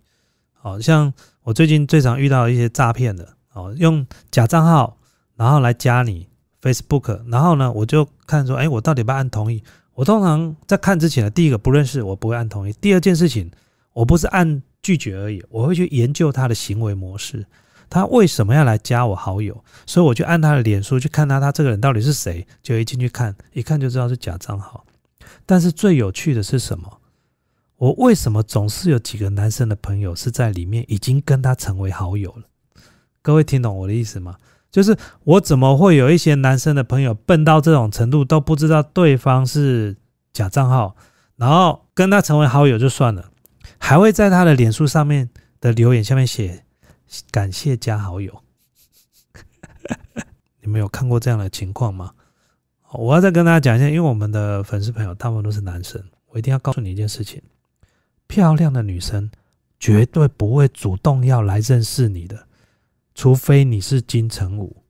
[0.51, 1.13] 好像
[1.43, 4.97] 我最近最常遇到一些诈骗的，哦，用假账号，
[5.35, 6.27] 然后来加你
[6.61, 9.63] Facebook，然后呢，我就看说，哎，我到底要不要按同意？
[9.93, 13.49] 我通常在看之前呢，第一个不认识，我不会按同意；第二件事情，
[13.93, 17.45] 我不是按拒绝而已，我会去研究他的行为模式。
[17.89, 19.63] 他为什么要来加我好友？
[19.85, 22.45] 所以我就按他的脸书去看他，他这个人到底是谁？
[22.63, 24.85] 就一进去看，一看就知道是假账号。
[25.45, 26.99] 但是最有趣的是什么？
[27.77, 32.43] 我为什么总是有几个男生的朋友是在里面已经跟他成为好友了？
[33.21, 34.35] 各位听懂我的意思吗？
[34.75, 39.95] 就是我怎么会有一些男生的朋友笨到这种程度都不知道对方是
[40.33, 40.97] 假账号，
[41.37, 43.31] 然后跟他成为好友就算了，
[43.77, 45.29] 还会在他的脸书上面
[45.61, 46.65] 的留言下面写。
[47.31, 48.41] 感谢加好友，
[50.59, 52.11] 你们有看过这样的情况吗？
[52.91, 57.41] 我要再跟大家讲一下，因为我们的粉丝朋友大部分都是男生，我一定要告诉你一件事情：
[58.27, 59.31] 漂亮的女生
[59.79, 62.45] 绝对不会主动要来认识你的，
[63.15, 64.83] 除非你是金城武。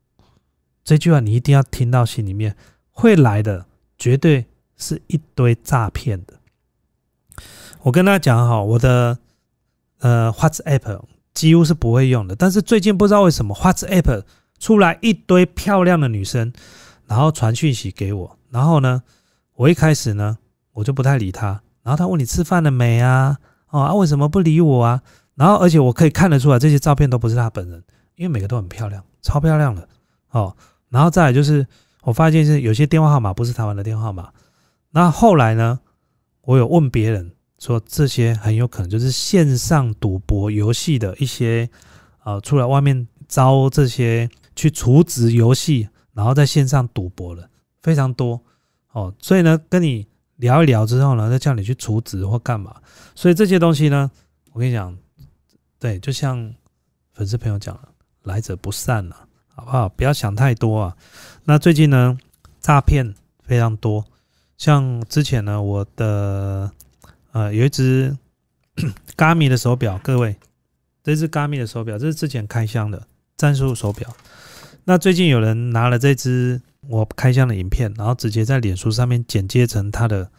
[0.83, 2.57] 这句话你一定要听到心里面，
[2.91, 3.65] 会来的
[3.97, 4.45] 绝对
[4.75, 6.33] 是一堆诈骗的。
[7.83, 9.17] 我跟大家讲哈，我的
[9.99, 11.01] 呃，WhatsApp。
[11.35, 14.23] 几乎是不会用的，但是最近不知道为什么，WhatsApp
[14.57, 16.53] 出来一堆漂亮的女生，
[17.07, 19.03] 然后传讯息给我，然后呢，
[19.55, 20.37] 我一开始呢，
[20.71, 23.37] 我就不太理她，然后她问你吃饭了没啊？
[23.67, 25.01] 哦啊，为什么不理我啊？
[25.33, 27.83] 然后而且我可以看得出来，这些照片都不是她本人，
[28.15, 29.87] 因为每个都很漂亮，超漂亮的
[30.31, 30.55] 哦。
[30.89, 31.65] 然后再来就是，
[32.03, 34.31] 我发现是有些电话号码不是台湾的电话号码。
[34.91, 35.79] 那后来呢，
[36.41, 37.31] 我有问别人。
[37.57, 41.67] 说这些很有可能就是线上赌博游戏的一些，
[42.25, 47.49] 呃，出来外面招这些去储值游戏，然后在线上赌博的
[47.81, 48.39] 非常多
[48.91, 49.11] 哦。
[49.19, 50.05] 所以呢，跟你
[50.35, 52.75] 聊一聊之后呢，再叫你去储值或干嘛。
[53.15, 54.11] 所以这些东西呢，
[54.51, 54.95] 我跟你讲，
[55.79, 56.53] 对，就像
[57.13, 57.89] 粉丝朋友讲了，
[58.25, 59.87] 来者不善啊，好不好？
[59.89, 60.97] 不要想太多啊。
[61.45, 62.17] 那最近呢，
[62.59, 64.05] 诈骗非常多，
[64.57, 66.69] 像之前呢，我的。
[67.31, 68.15] 呃，有一只
[69.17, 70.37] Gami 的手表，各位，
[71.03, 73.05] 这只 Gami 的手表，这是之前开箱的
[73.35, 74.09] 战术手表。
[74.85, 80.31] 那最近有人拿了这只我开箱的影片，然后直接在脸书上面剪接成他的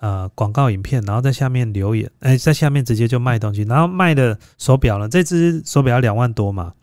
[0.00, 6.74] 呃广告影片，然后在下面留言，哎，在下面直接就卖东西，然后卖的手表呢，这只手表要两万多嘛，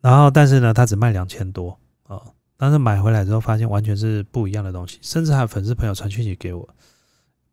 [0.00, 2.20] 然后但是呢，他只卖两千多啊，
[2.56, 6.68] 但是买回来之后发现完全是不一样的东西，甚至还有粉丝朋友传讯息给我。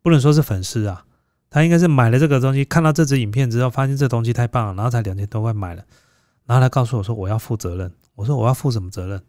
[0.02, 1.04] 不能说是粉丝啊，
[1.50, 5.82] 他应该是买了这个东西，看到这支影片之后，发现这东西太棒了，然后才两千多块买了，
[6.46, 7.92] 然后他告诉我说我要负责任。
[8.14, 9.20] 我说我要负什么责任？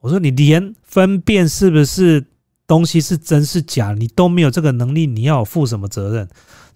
[0.00, 2.26] 我说你连分辨是不是
[2.66, 6.28] 东西是真是假，你都没有这个能力，你要负什么责任？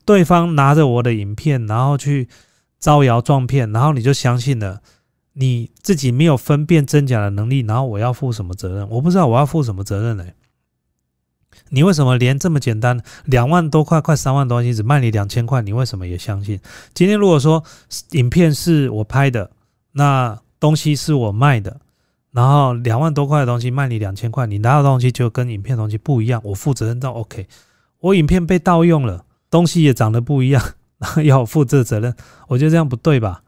[0.05, 2.29] 对方拿着我的影片，然后去
[2.79, 4.81] 招摇撞骗，然后你就相信了，
[5.41, 8.89] 你自己没有分辨真假的能力，然后我要负什么责任？
[8.91, 10.25] 我不知道我要负什么责任呢？
[11.71, 15.63] 你为什么连这么简单两万多块、快三万东西只卖你两千块？
[15.63, 16.59] 你为什么也相信？
[16.93, 17.63] 今天如果说
[18.11, 19.51] 影片是我拍的，
[19.93, 21.81] 那东西是我卖的，
[22.33, 27.47] 然后两万多块的东西卖你两千块，你拿到东西就跟影片东西不一样，我负责任到 OK。
[28.01, 30.63] 我影片被盗用了，东西也长得不一样，
[30.99, 32.15] 然后要负这责任，
[32.49, 33.43] 我觉得这样不对吧？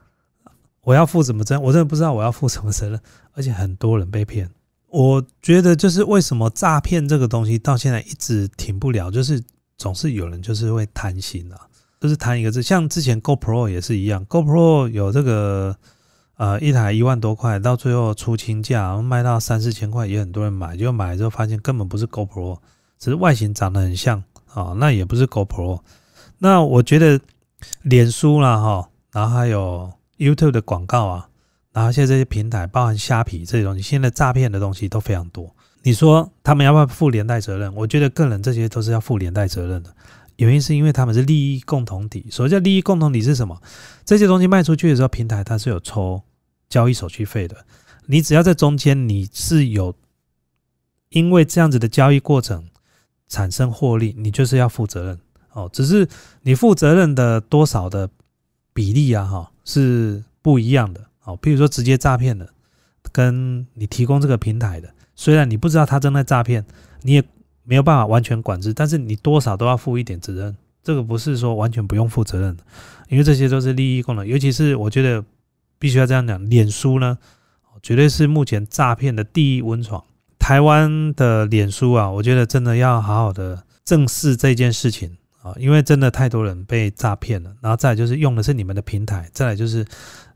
[0.91, 1.63] 我要负什么责任？
[1.63, 3.01] 我真的不知道我要负什么责任，
[3.33, 4.51] 而且很多人被骗。
[4.89, 9.41] 我觉得就是为什么诈骗这个东西到现在一直停不了，就是
[9.79, 11.57] 总是有人就是会贪心啊，
[12.01, 12.61] 就是贪一个字。
[12.61, 15.77] 像之前 GoPro 也是一样，GoPro 有这个
[16.37, 22.59] 呃一台一万多块，到最后出清价卖到三四千块，也很多人买，就买了之后发现根本不是 GoPro，
[22.99, 25.83] 只是外形长得很像啊，那也不是 GoPro。
[26.39, 27.21] 那我觉得
[27.83, 31.29] 脸书啦哈，然后还有 YouTube 的广告啊。
[31.73, 35.55] 然后现在这些平台，包含虾皮这些东西，现在诈骗的东西都非常多。
[35.83, 37.75] 你说他们要不要负连带责任？
[37.75, 39.95] 我觉得个人这些都是要负连带责任的。
[40.37, 42.27] 原因是因为他们是利益共同体。
[42.31, 43.61] 所谓叫利益共同体是什么？
[44.05, 46.23] 这些东西卖出去的时候，平台它是有抽
[46.69, 47.57] 交易手续费的。
[48.07, 49.95] 你只要在中间，你是有
[51.11, 52.69] 因为这样子的交易过程
[53.29, 55.21] 产生获利，你就是要负责任
[55.53, 55.71] 哦。
[55.73, 56.09] 只是
[56.43, 58.11] 你负责任的多少的
[58.73, 61.01] 比例啊，哈，是不一样的。
[61.25, 62.49] 哦，譬如说直接诈骗的，
[63.13, 66.65] 跟你提供这个平台的，虽然你不知道他正在诈骗，
[67.03, 67.23] 你也
[67.65, 70.57] 没有办法完全管制，但是你多少都要负一点责任。
[70.83, 72.65] 这个不是说完全不用负责任的，
[73.11, 75.23] 因为这些都是利益功能，尤其是我觉得
[75.79, 77.19] 必须要这样讲，脸书呢，
[77.83, 80.03] 绝对是目前诈骗的第一温床。
[80.39, 87.55] 台湾的脸书啊，我觉得真的要好好的正视这件事情啊，因为真的太多人被诈骗了。
[87.61, 89.87] 然后再就是用的是你们的平台，再来就是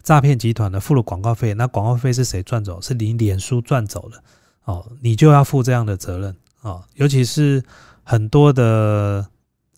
[0.02, 2.80] 诈骗集团的付了广告费，那广告费是谁赚走？
[2.80, 4.22] 是你脸书赚走了
[4.64, 7.62] 哦，你就要负这样的责任啊，尤其是
[8.02, 9.26] 很多的。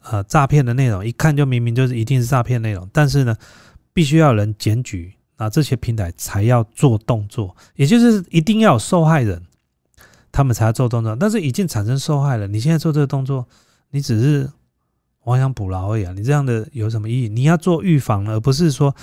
[0.09, 3.37] 呃，诈骗的内容一看就明明就是一定是诈骗内容，但是呢，
[3.93, 9.43] 必须要人检举啊，这些平台才要做动作，也就是一定要有受害人，
[10.31, 11.17] 他们才要做动作。
[11.19, 13.49] 但是已经产生受害了，你现在做这个动作，
[13.91, 14.49] 你只是
[15.27, 16.13] 亡羊补牢而已啊！
[16.17, 17.29] 你这样的有什么意义？
[17.29, 18.95] 你要做预防，而不是说，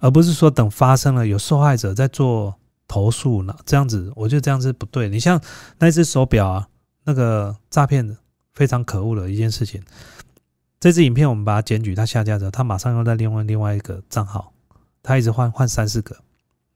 [0.00, 2.54] 而不是说等发生了有受害者在做
[2.88, 3.56] 投诉呢？
[3.64, 5.08] 这样子，我觉得这样子不对。
[5.08, 5.40] 你像
[5.78, 6.68] 那只手表啊，
[7.04, 8.16] 那个诈骗
[8.54, 9.80] 非常可恶的一件事情。
[10.80, 14.52] 这支影片我们把它检举，它下架之后，它马上又在另外另外一个账号，
[15.02, 16.16] 它一直换换三四个，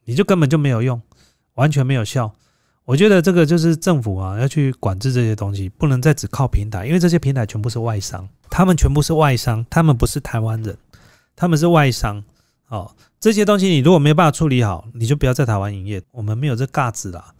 [0.05, 1.03] 你就根本就没有用，
[1.55, 2.33] 完全没有效。
[2.85, 10.77] 我觉得这个就是政府啊要去管制这些东西，不能再只靠平台，因为这些平台全部是外商，他们全部是外商，他们不是台湾人，
[11.37, 12.23] 他们是外商。
[12.69, 17.35] 哦，这些东西你如果没有办法处理好，你就不要在台湾营业，我们没有这架子啦。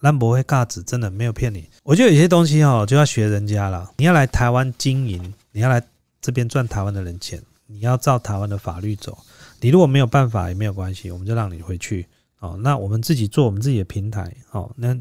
[0.00, 1.68] 兰博会尬子，真的没有骗你。
[1.82, 3.90] 我觉得有些东西哈，就要学人家了。
[3.96, 5.82] 你要来台湾经营，你要来
[6.20, 9.18] 这边赚台湾的人钱，你要照台湾的法律走。
[9.60, 12.06] 你如果没有办法也没有关系，我们就让你回去
[12.44, 12.56] 哦。
[12.60, 14.70] 那我们自己做我们自己的平台哦。
[14.76, 14.96] 那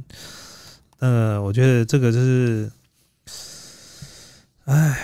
[1.00, 2.72] 呃，我觉得这个就是，
[4.66, 4.98] 哎，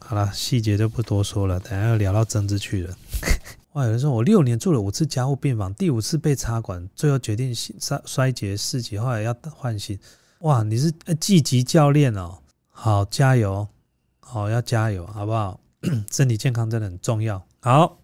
[0.00, 2.96] 好了，细节就不多说了，等下要聊到政治去了。
[3.74, 3.84] 哇！
[3.84, 9.98] 有人说我六年做了五次加护病房，第五次被插管，最后决定衰衰竭四级，后来要换心。
[10.40, 10.62] 哇！
[10.62, 10.90] 你是
[11.20, 12.38] 积极教练哦，
[12.70, 13.68] 好加油，
[14.20, 15.60] 好要加油，好不好？
[16.10, 17.44] 身体健康真的很重要。
[17.60, 17.98] 好，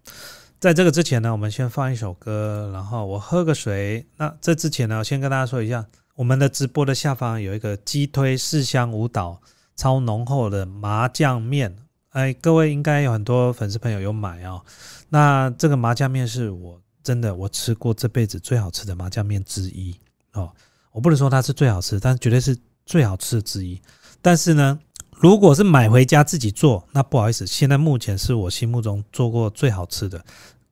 [0.63, 4.07] 在这个之前呢，我们先放一首歌，然后我喝个水。
[4.17, 5.85] 那这之前呢，先跟大家说一下，
[6.15, 9.41] 我们的直播的下方有一个鸡推四香舞蹈，
[9.75, 11.77] 超浓厚的麻酱面。
[12.11, 14.65] 哎，各位应该有很多粉丝朋友有买哦。
[15.09, 19.99] 那这个麻酱面是我真的我吃过这辈子最好吃的麻酱面之一
[20.35, 20.49] 哦，
[20.93, 22.57] 我不能说它是最好吃，但绝对是
[22.87, 23.83] 最好吃的之一。
[24.21, 24.79] 但是呢，
[25.23, 30.23] 如果是买回家自己做，那不好意思，现在目前是我心目中做过最好吃的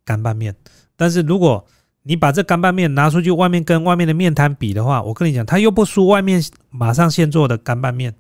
[0.05, 0.55] 干拌面。
[0.97, 1.65] 但是如果
[2.03, 8.15] 你把这干拌面拿出去外面跟外面的面摊比的话，我跟你讲，它又不输外面马上现做的干拌面。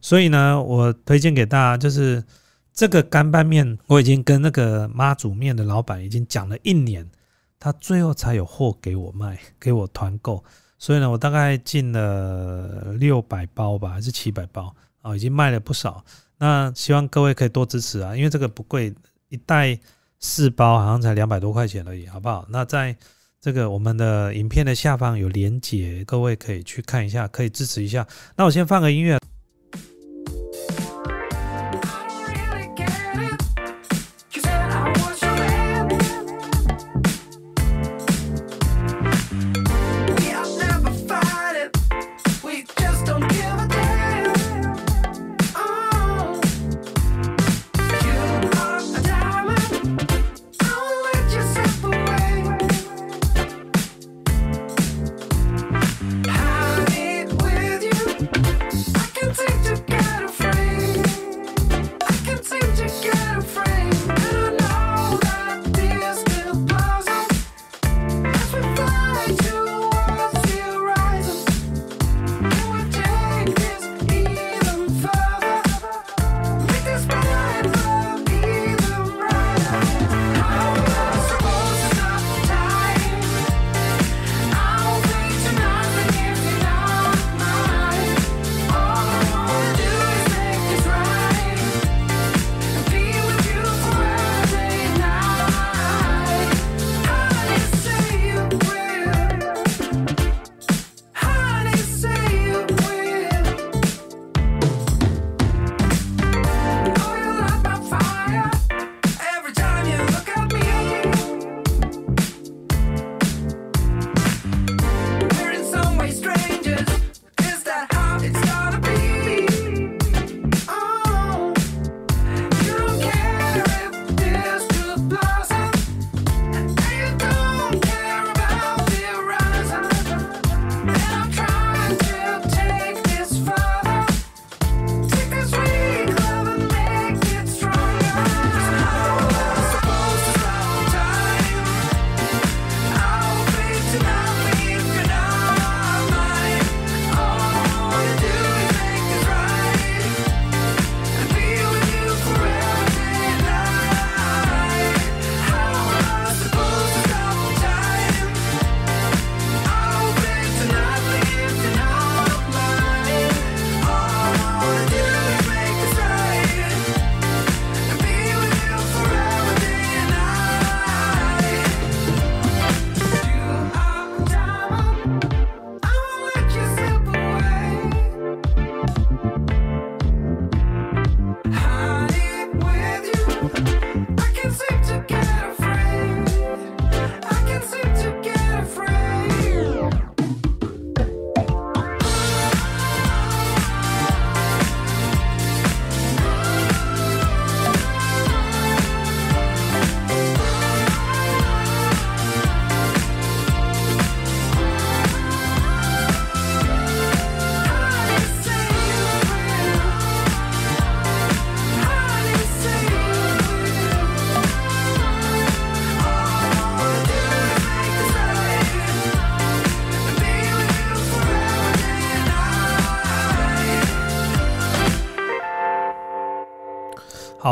[0.00, 2.24] 所以呢，我推荐给大家就是。
[2.72, 7.06] 这个干拌面我已经跟那个妈祖面的老板已经讲了一年，
[7.58, 10.42] 他最后才有货给我卖，给我团购。
[10.78, 16.04] 所以呢，我大概进了六百包吧，还是七百包哦，已经卖了不少。
[16.38, 18.94] 那希望各位可以多支持啊，因为这个不贵，
[19.28, 19.78] 一袋
[20.18, 22.46] 四包好像才两百多块钱而已，好不好？
[22.48, 22.96] 那在
[23.40, 28.06] 这个我们的影片的下方有连接，各位可以去看一下，可以支持一下。
[28.36, 29.18] 那我先放个音乐。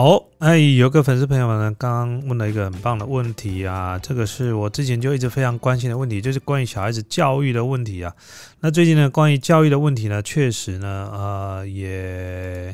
[0.01, 8.15] 好，哎，有个粉丝朋友们呢，刚刚问了一个很棒的问题啊，这个是我之前就一直非常关心的问题，就是关于小孩子教育的问题啊。
[8.61, 12.73] 那最近呢，关于教育的问题呢，确实呢，呃，也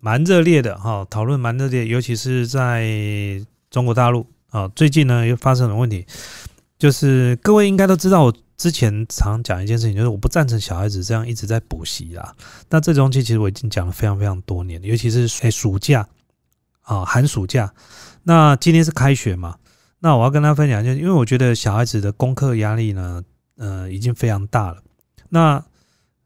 [0.00, 2.90] 蛮热烈的哈，讨论蛮热烈，尤其是在
[3.70, 6.04] 中国大陆啊，最近呢又发生了问题，
[6.76, 12.34] 就是各位应该都知道，我之前常讲一件事情，就是我不赞成小孩子这样一直在补习啦。
[12.68, 16.04] 那这东西其实我已经讲了非常非常多年，尤其是哎暑假。
[16.84, 17.74] 啊，寒暑假，
[18.22, 19.56] 那今天是开学嘛？
[19.98, 23.22] 那我要跟他分享，就因为我觉得小孩子的功课压力呢，
[23.56, 24.82] 呃，已经非常大了。
[25.30, 25.64] 那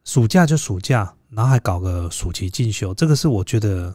[0.04, 3.94] 暑假就暑假，然后还搞个暑期进修，这个是我觉得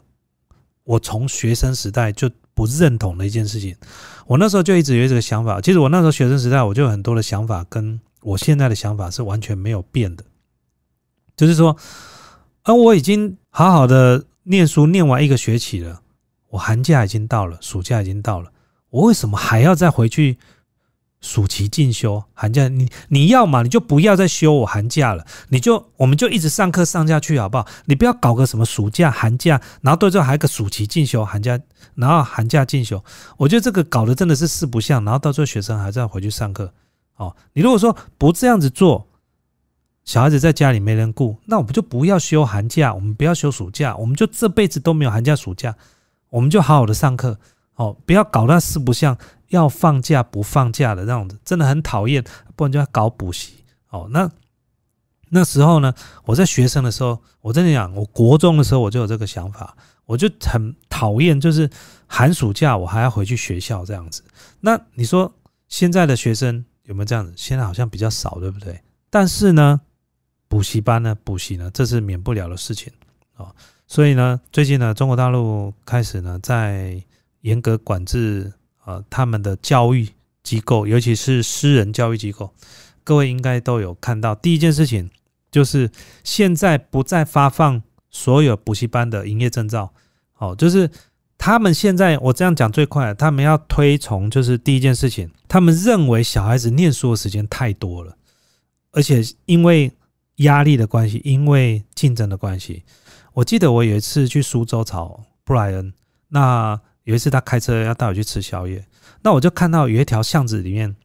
[0.86, 3.76] 我从学生时代就不认同的一件事情。
[4.26, 10.24] 我那时候就一直有这个想法，其实我那时候学生时代我就有很多的想法，跟我现在的想法是完全没有变的。
[11.36, 11.76] 就是说，
[12.62, 16.03] 啊我已经好好的念书念完一个学期了。
[16.54, 18.52] 我寒假已经到了，暑假已经到了，
[18.92, 20.38] 我为什么还要再回去
[21.20, 22.24] 暑期进修？
[22.36, 27.66] 寒假你你要嘛，你就不要再休我寒假了，你就我们就一直上课上下去好不好？
[27.86, 31.60] 你不要搞个什么暑假寒假，然后到最后还有个暑期进修，寒假
[31.96, 33.04] 然后寒假进修，
[33.38, 36.72] 我觉得这个搞得真的是四不像，然后到最后学生还是要回去上课。
[37.16, 39.08] 哦，你如果说不这样子做，
[40.06, 45.76] 小孩子在家里没人顾，那我们就不要休寒假，我们不要休暑假，我们就这辈子都没有寒假暑假。
[46.34, 47.40] 我们就好好的上课，
[47.76, 49.16] 哦，不要搞那四不像，
[49.50, 52.24] 要放假不放假的这样子，真的很讨厌。
[52.56, 54.28] 不然就要搞补习，哦，那
[55.30, 55.94] 那时候呢，
[56.26, 61.70] 我在学生的时候，我真的讲，我国中的时候我就有这个想法，我就很讨厌，就是
[62.08, 64.24] 寒暑假我还要回去学校这样子。
[64.62, 65.32] 那你说
[65.68, 67.32] 现在的学生有没有这样子？
[67.36, 68.82] 现在好像比较少，对不对？
[69.12, 69.82] 但是呢，
[70.48, 72.92] 补习班呢，补习呢，这是免不了的事情
[73.36, 73.54] 啊。
[73.94, 77.00] 所以呢，最近呢，中国大陆开始呢，在
[77.42, 78.52] 严格管制
[78.86, 80.10] 呃，他们的教育
[80.42, 82.52] 机构，尤其是私人教育机构。
[83.04, 85.12] 各位应该都有看到，第一件事情
[85.52, 85.92] 就是
[86.24, 89.94] 现在不再发放所有补习班的营业证照。
[90.40, 90.90] 哦，就是
[91.38, 98.18] 他们现在我这样讲最快，他们要推崇，就是第一件事情，他们认为小孩子念书的时间太多了，
[98.92, 99.92] 而且因为
[100.38, 102.82] 压力的关系，因为竞争的关系。
[103.34, 105.94] 我记得我有一次去苏州找布莱恩，
[106.30, 108.86] 那有一次他开车要带我去吃宵夜，
[109.22, 110.96] 那我就看到有一条巷子里面，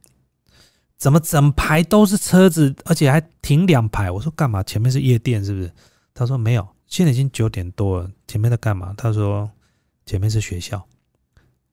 [0.96, 4.10] 怎么整排都是车子，而且还停两排。
[4.10, 4.62] 我说干嘛？
[4.62, 5.72] 前面是夜店是不是？
[6.12, 8.92] 他说没有，现在已经九点多了，前面在干嘛？
[8.96, 9.50] 他说
[10.04, 10.84] 前面是学校。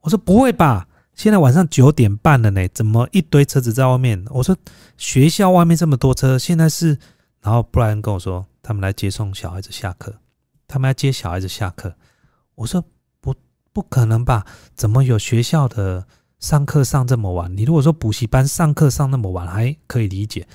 [0.01, 0.88] 我说不会吧？
[1.16, 4.24] 现在晚上九点半了呢，怎么一堆车子在外面？
[4.30, 4.56] 我说
[4.97, 6.97] 学校外面这么多车，现在是……
[7.41, 10.16] 然后布莱恩跟我说，他们来接送小孩子下课。
[10.68, 11.95] 他们要接小孩子下课，
[12.55, 12.84] 我说
[13.22, 13.34] 不
[13.72, 14.45] 不可能吧？
[14.76, 16.05] 怎么有学校的
[16.39, 17.55] 上课上这么晚？
[17.55, 20.47] 你如果说补习班上课上那么晚，还可以理解。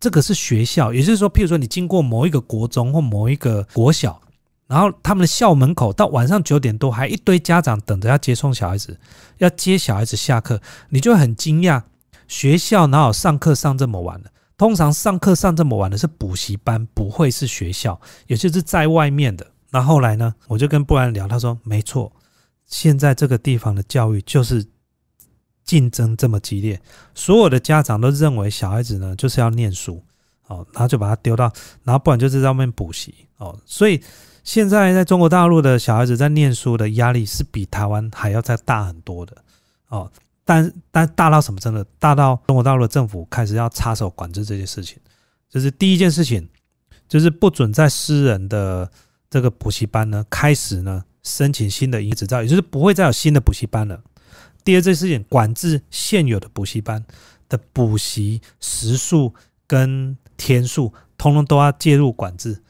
[0.00, 4.20] 这个是学校，也就是说，譬如说你经过某一个国中或某一个国小，
[4.66, 9.00] 然后他们的校门口到晚上九点多还一堆家长等着要接送小孩子，
[9.38, 11.82] 要接小孩子下课，你就很惊讶，
[12.28, 14.30] 学校哪有上课上这么晚的？
[14.56, 19.44] 通常上课上这么晚的是补习班，不会是学校，也就是在外面的。
[19.70, 20.32] 那后来呢？
[20.46, 22.12] 我就跟布兰聊，他说：“没错，
[22.64, 24.64] 现在这个地方的教育就是
[25.64, 26.80] 竞争这么激烈，
[27.14, 30.00] 所有的家长都认为小孩子呢就是要念书，
[30.46, 31.52] 哦，然后就把他丢到，
[31.82, 34.00] 然后不然就是在外面补习，哦，所以
[34.44, 39.36] 现在在中国大陆的小孩子在念书的压力是比台湾还要再大很多的，
[39.88, 40.08] 哦。”
[40.44, 41.82] 但但大到什么程度？
[41.98, 44.98] 大到中国大陆的政府开始要插手管制这些事情，
[45.48, 46.46] 这是第一件事情，
[47.08, 48.90] 就是不准在私人的
[49.30, 54.02] 这个补习班呢开始呢申请新的营业执照，也就是不会再有新的补习班了。
[54.62, 57.02] 第二件事情，管制现有的补习班
[57.48, 59.34] 的补习时数
[59.66, 62.62] 跟天数，通通都要介入管制。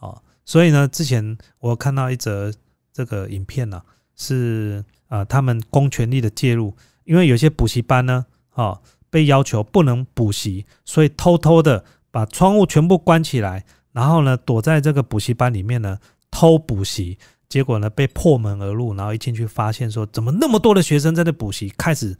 [0.00, 2.52] 啊，所以呢，之前我看到一则
[2.92, 3.80] 这个影片呢，
[4.16, 6.74] 是啊，他们公权力的介入。
[7.10, 8.80] 因为有些补习班呢，哦，
[9.10, 15.98] 被要求不能补习，所以偷偷的把窗户全部关起来，然后呢，躲在这个补习班里面呢
[16.30, 22.16] 偷补习，结果呢被破门而入，然后一进去发现说，怎么那么多的学生在这补习，开始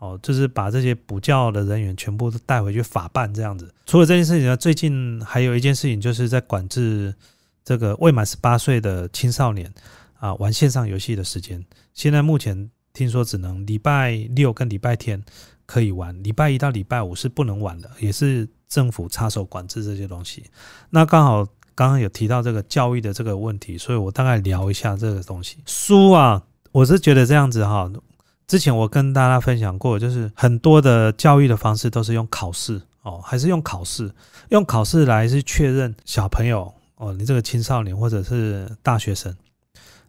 [0.00, 3.72] 哦，就是把这些补教的人员全部都带回去法办这样子。
[3.86, 7.14] 除了这件事情呢，最近还有一件事情，就是在管制
[7.64, 9.72] 这个未满十八岁的青少年
[10.18, 11.64] 啊玩线上游戏的时间。
[11.92, 12.68] 现在目前。
[12.94, 15.22] 听说只能礼拜六跟礼拜天
[15.66, 20.44] 可以玩，礼拜一到礼拜五是不能玩的，也是政府插手管制这些东西。
[20.90, 25.58] 那刚好刚刚有提到这个教育的这个问题，所以我大概聊一下这个东西。
[25.66, 26.40] 书啊，
[26.70, 27.90] 我是觉得这样子哈。
[28.46, 34.08] 之前我跟大家分享过，就是很多的教育的方式都是用考试哦，还是用考试，
[34.50, 39.34] 用考试来是确认小朋友哦，你这个青少年或者是大学生。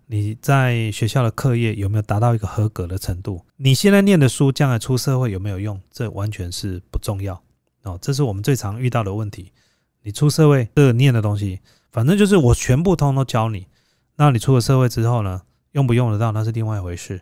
[0.07, 3.43] 你在学校的课业有没有达到一个合格的程度？
[3.57, 5.81] 你现在念的书将来出社会有没有用？
[5.91, 7.41] 这完全是不重要
[7.83, 7.97] 哦。
[7.99, 9.51] 这是我们最常遇到的问题。
[10.03, 11.59] 你出社会这念的东西，
[11.91, 13.65] 反正就是我全部通都教你。
[14.15, 15.41] 那你出了社会之后呢，
[15.71, 17.19] 用不用得到那是另外一回事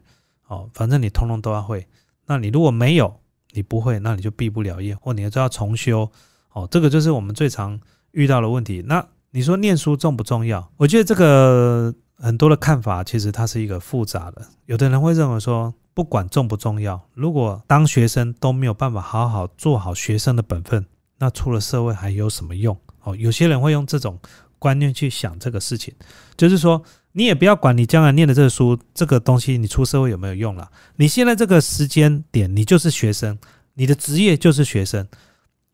[0.48, 0.70] 哦。
[0.74, 1.88] 反正你通通都要会。
[2.26, 3.22] 那你如果没有，
[3.52, 6.12] 你不会，那你就毕不了业，或你就要重修
[6.52, 6.68] 哦。
[6.70, 7.80] 这个就是我们最常
[8.12, 8.84] 遇到的问题。
[8.86, 10.70] 那你说念书重不重要？
[10.76, 11.96] 我觉得这个。
[12.24, 20.86] 很多的看法其实它是一个复杂的，有的人会认为说，不管重不重要，如果当学生都没有办法好好做好学生的本分，
[21.18, 22.80] 那出了社会还有什么用？
[23.02, 24.18] 哦，有些人会用这种
[24.58, 25.94] 观念去想这个事情，
[26.38, 30.72] 就是说，你也不要管你将来念的这个书，这个东西你出社会有没有用了？
[30.96, 33.38] 你现在这个时间点，你就是学生，
[33.74, 35.06] 你的职业就是学生，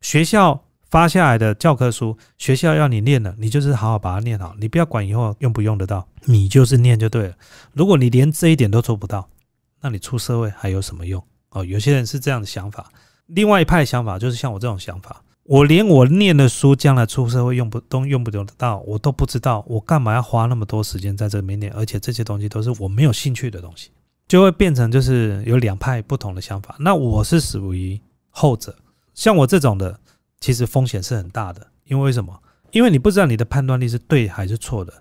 [0.01, 0.63] 学校。
[0.89, 4.55] 发下来的教科书，学校要你念的，你就是好好把它念好。
[4.59, 7.35] 你不要管以后用不用得到，你就是念就对了。
[7.73, 9.29] 如果你连这一点都做不到，
[9.81, 11.23] 那你出社会还有什么用？
[11.51, 12.91] 哦，有些人是这样的想法。
[13.27, 21.71] 另外一派想法就是像我这种想法，我连我念的书将来出社会用不都用不用得到，我都不知道，我干嘛要花那么多时间在这里面念？
[21.73, 23.91] 而且这些东西都是我没有兴趣的东西，
[24.27, 26.75] 就会变成就是有两派不同的想法。
[26.79, 28.75] 那我是属于后者，
[29.13, 29.99] 像我这种的。
[30.39, 32.39] 其实风险是很大的，因为什么？
[32.71, 34.93] 因为你不知道你的判断力是对还是错的。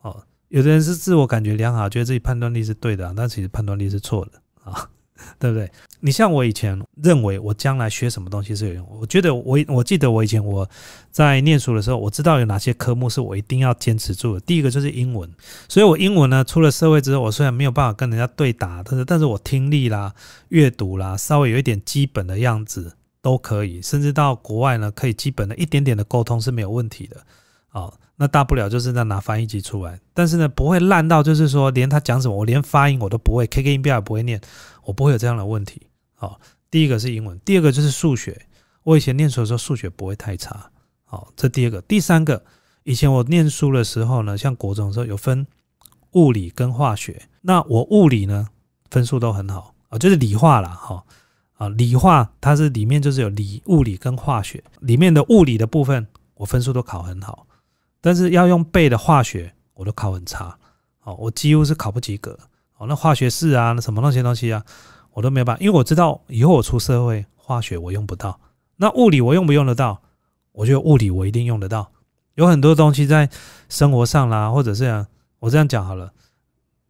[0.00, 4.32] 哦，有的人是自我感觉良好，觉得自己判断力是对的，但其实判断力是错的
[4.64, 4.88] 啊，
[5.38, 5.70] 对不对？
[6.00, 10.68] 你像我以前认为我将来学什么东西是有用，我觉得我我记得我以前我
[11.10, 14.40] 在念书的时候，我知道有哪些科目是我一定要坚持住的。
[14.40, 15.30] 第一个就是英文，
[15.68, 20.14] 所以我英文呢出了社会之后，我虽然没有办法跟人家对答，但是但是我听力啦、
[20.48, 22.96] 阅读啦，稍微有一点基本的样子。
[23.24, 27.16] 都可以，甚至到国外呢，可以基本的一点点的沟通是没有问题的。
[27.72, 34.38] 哦，那大不了就是在拿翻译机出来，但是呢，不会烂到就是说连他讲什么，我连发音我都不会，K K 音标也不会念，
[34.84, 35.86] 我不会有这样的问题。
[36.14, 36.38] 好，
[36.70, 38.38] 第一个是英文，第二个就是数学。
[38.82, 40.70] 我以前念书的时候数学不会太差。
[41.06, 42.44] 好，这第二个，第三个，
[42.82, 45.46] 以前我念书的时候呢，像国中的时候有分
[46.12, 48.48] 物理跟化学，那我物理呢
[48.90, 51.02] 分数都很好啊，就是理化了哈。
[51.54, 57.46] 啊，理化它是里面就是有理物理跟化学，里面的物理的部分我分数都考很好，
[58.00, 60.58] 但是要用背的化学我都考很差，
[61.02, 62.38] 哦，我几乎是考不及格，
[62.76, 64.64] 哦，那化学式啊，那什么那些东西啊，
[65.12, 68.40] 我都没有办法，因为我知道以后我出社会化学我用不到，
[68.76, 70.00] 那物理我用不用得到？
[70.52, 71.90] 我觉得物理我一定用得到，
[72.34, 73.28] 有很多东西在
[73.68, 75.06] 生活上啦，或者是
[75.38, 76.12] 我这样讲好了，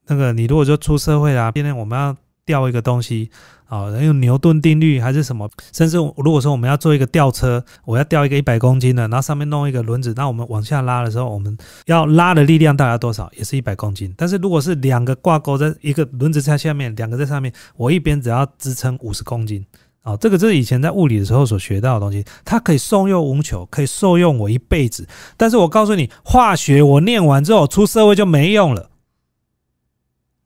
[0.07, 3.31] 那个你如果说出社会啊，今天我们要吊一个东西。
[3.67, 5.51] 啊，用牛顿定律还是什么？
[5.73, 13.29] 甚至如果说我们要做一个吊车，我要吊一个一百公斤的，然后上面弄一个轮子，那我们往下拉的时候，我们要拉的力量大概多少？
[13.37, 14.15] 也是一百公斤。
[14.17, 19.65] 但是如果是两个挂钩在一个轮子在下面，两个在上面，我一边只要支撑五十公斤。
[20.03, 25.09] 啊，这个就是以前在物理的时候所学到的东西，它可以受用无穷，可以受用我一辈子。
[25.37, 28.91] 但是我告诉你，化学我念完之后出社会就没用了。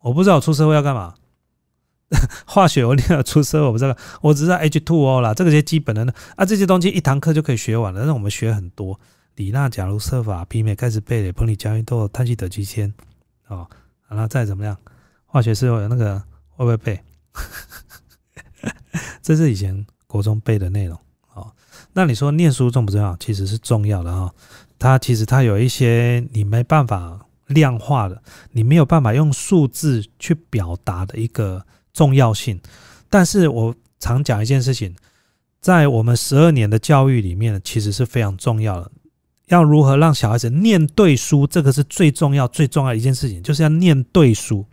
[0.01, 1.15] 我不知道出社会要干嘛。
[2.47, 8.01] 化学我念了出色，我不知道，我只知道 H2O 啦，这个些基本的呢啊，这些东西一堂课就可以学完了。
[8.01, 8.99] 但是我们学很多，
[9.35, 12.91] 李娜、假如、设法、媲美、开始背的，彭里、加运豆、碳基德基铅，
[13.49, 13.69] 哦，
[14.09, 14.75] 然后再怎么样，
[15.27, 16.19] 化学是有那个
[16.57, 16.99] 会不会背？
[19.21, 20.99] 这是以前国中背的内容
[21.35, 21.53] 哦。
[21.93, 23.15] 那你说念书重不重要？
[23.19, 24.35] 其实是重要的哦。
[24.79, 31.67] 它其实它有一些你没办法量化的，你没有办法用数字去表达的一个。
[31.99, 32.61] 重要性，
[33.11, 34.95] 但是我常讲一件事情，
[35.61, 38.93] 在我们十二年的教育里面，其实是非常重要的。
[39.47, 44.65] 要如何让小孩子念对书，这个是最重要、最重要一件事情，就是要念对书。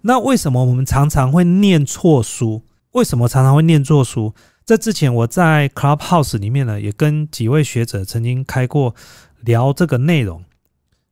[0.00, 2.64] 那为什么我们常常会念错书？
[2.90, 4.34] 为什么常常会念错书？
[4.66, 8.96] 这之前我在 Clubhouse 里面呢，也跟几位学者曾经开过
[9.42, 10.42] 聊这个内容。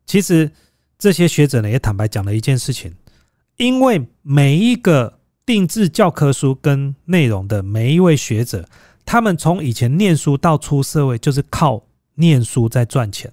[0.06, 0.50] 其实
[0.98, 2.92] 这些学者呢，也坦白讲了一件事情，
[3.58, 5.15] 因为每一个。
[5.46, 8.68] 定制教科书跟内容的每一位学者，
[9.04, 11.84] 他们从以前念书到出社会，就是靠
[12.16, 13.32] 念书在赚钱。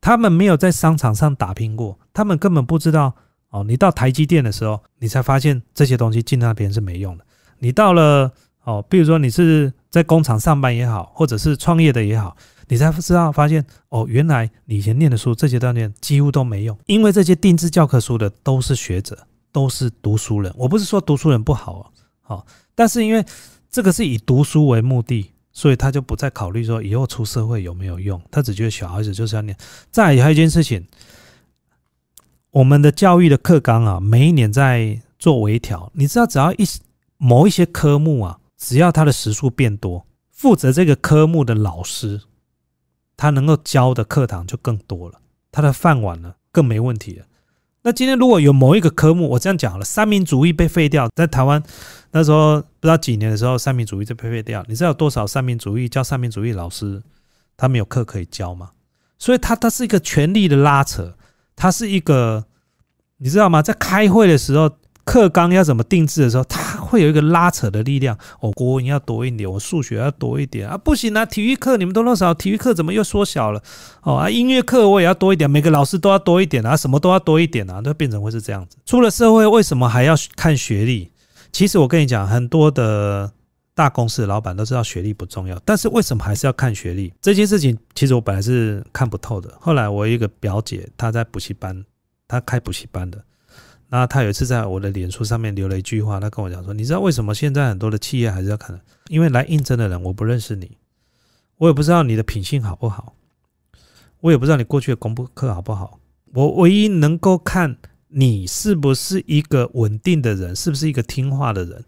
[0.00, 3.12] 他们没有在商场上打拼过，他们根本不知道
[3.50, 3.64] 哦。
[3.64, 7.24] 你到台积电的时候，你才发现这些东西进那边是没用的。
[7.58, 12.36] 你到了哦，比如说你是在工厂上班也好，或者是创业的也好，
[12.68, 19.18] 你才知道发现哦，原来你以前念的书这些锻炼几乎都没用，因为这些定制教科书的都是学者，
[19.58, 20.54] 都是读书人。
[20.56, 21.90] 我不是说读书人不好啊，
[22.22, 22.46] 好，
[22.76, 23.24] 但是因为
[23.68, 29.56] 这个是以读书为目的，所以他就不再考虑说以后出社会有没有用，他只觉得小孩子就是要念。
[29.90, 30.86] 再还有一件事情，
[32.52, 36.64] 我们的教育的课纲啊，每一年在做微调，你知道，只要一
[37.16, 40.06] 某一些科目啊，只要他的时数变多。
[40.30, 42.20] 负责这个科目的老师，
[43.16, 47.26] 他能够教的课堂就更多了，他的饭碗呢更没问题了。
[47.82, 51.62] 那今天如果有某一个科目，我这样讲好了，三民主义被废掉，在台湾
[52.12, 54.64] 那时候不知道几年的时候，三民主义就被废掉。
[54.68, 57.02] 你知道有多少三民主义教三民主义老师，
[57.56, 58.70] 他没有课可以教吗？
[59.18, 61.16] 所以，他他是一个权力的拉扯，
[61.56, 62.44] 他是一个，
[63.18, 63.62] 你知道吗？
[63.62, 64.70] 在开会的时候。
[65.08, 68.14] 课纲要怎么定制的时候，它会有一个拉扯的力量。
[68.40, 71.24] 哦，国文要多一点，我数学要多一点啊，不行啊！
[71.24, 72.34] 体育课你们都多少？
[72.34, 73.62] 体育课怎么又缩小了？
[74.02, 78.76] 哦啊，音乐课我也要多一点，每个老师都要多一点啊，什么都要多一点啊，都变成会是这样子。
[78.84, 81.10] 出了社会，为什么还要看学历？
[81.52, 83.32] 其实我跟你讲，很多的
[83.74, 87.10] 大公司的老板都知道学历不重要，但是为什么还是要看学历？
[87.22, 89.50] 这件事情其实我本来是看不透的。
[89.58, 91.82] 后来我一个表姐，她在补习班，
[92.28, 93.18] 她开补习班的。
[93.90, 98.78] 那他有一次在我的脸书上面留了一句话，他跟我讲说：“你知道为什么现在很多的企业还是要看？
[99.08, 100.76] 因为来应征的人我不认识你，
[101.56, 103.14] 我也不知道你的品性好不好，
[104.20, 105.98] 我也不知道你过去的功课好不好。
[106.34, 107.78] 我唯一能够看
[108.08, 111.82] 你是不是一个稳定的人，是不是一个听话的人，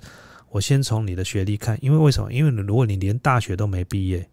[0.48, 1.78] 我先从你的学历看。
[1.82, 2.32] 因为为什么？
[2.32, 4.26] 因为如果你连大学都没毕业。”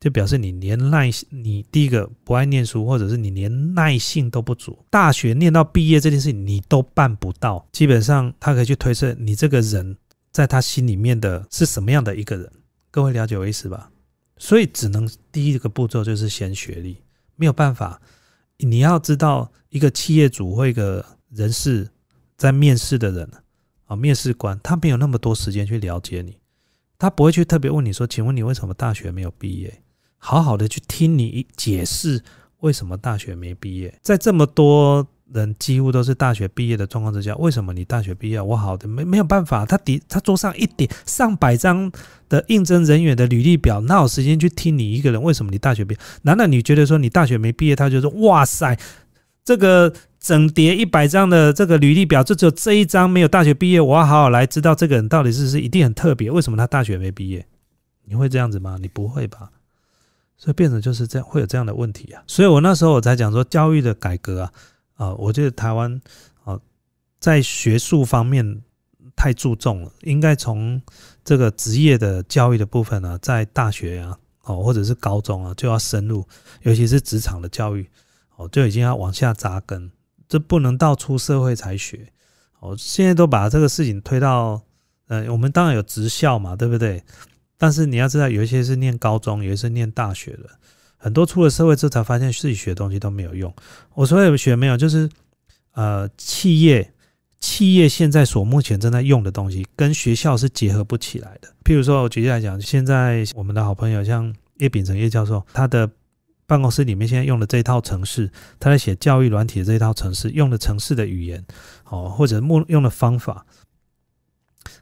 [0.00, 4.78] 就表示你连耐心，你第一个不爱念书，或者是你连耐性都不足。
[4.88, 9.94] 大学念到毕业这件事情你都办不到，基本上他可以去推测你这个人
[10.32, 12.50] 在他心里面的是什么样的一个人。
[12.90, 13.90] 各位了解我意思吧？
[14.38, 16.96] 所以只能第一个步骤就是先学历，
[17.36, 18.00] 没有办法。
[18.56, 21.86] 你要知道，一个企业主或一个人事
[22.38, 23.30] 在面试的人
[23.84, 26.38] 啊，面试官他没有那么多时间去了解你，
[26.98, 29.82] 他不会去特别问你说：“请问你为什么大学没有毕业？”
[30.22, 32.22] 好好的去听你解释
[32.60, 38.40] 为什么大学没毕业，在这么多人几乎都是大学毕业的状况之下，为什么你大学毕业？
[38.40, 41.90] 我好的没没有办法，他底他桌上一点上百张
[42.28, 45.22] 的应征人员的履历表，哪有时间去听你一个人？
[45.22, 46.00] 为什么你大学毕业？
[46.22, 48.78] 难道你觉得说你大学没毕业，他就说哇塞，
[49.42, 56.30] 这个整叠一百张的这个履历表，就只有这一张没有大学毕业，我要好好来知道这个人到底是不是一定很特别？
[56.30, 57.46] 为什么他大学没毕业？
[58.04, 58.76] 你会这样子吗？
[58.80, 59.50] 你不会吧？
[60.40, 62.24] 所以变成就是这样，会有这样的问题啊。
[62.26, 64.52] 所以我那时候我才讲说，教育的改革啊，
[64.94, 66.00] 啊，我觉得台湾
[66.44, 66.58] 啊，
[67.18, 68.62] 在学术方面
[69.14, 70.80] 太注重了，应该从
[71.22, 76.26] 这个职业的教育的部分呢，在大学啊，哦，或者是高中啊，就要深入，
[76.62, 77.86] 尤其是职场的教育，
[78.36, 79.92] 哦，就已经要往下扎根，
[80.26, 82.10] 这不能到出社会才学。
[82.60, 84.62] 哦，现在都把这个事情推到，
[85.08, 87.02] 呃，我们当然有职校嘛，对不对？
[87.60, 90.48] 但是你要知道，有一些是念高中，有一些是念大学的，
[90.96, 93.54] 很多出了社会之后才发现自己学的东西都没有用。
[93.92, 95.06] 我说有学没有，就是
[95.72, 96.90] 呃，企业
[97.38, 101.52] 企业现在所目前正在用的东西，跟学校是结合不起来的。
[101.62, 105.90] 譬如说，我举例来讲，现在我们的好朋友像叶秉成叶教授，他的
[106.46, 111.44] 办公室里面现在用的这一套程式，他在写教育软体的这一套程式，用的程式的语言，
[111.90, 113.44] 哦，或者目用的方法，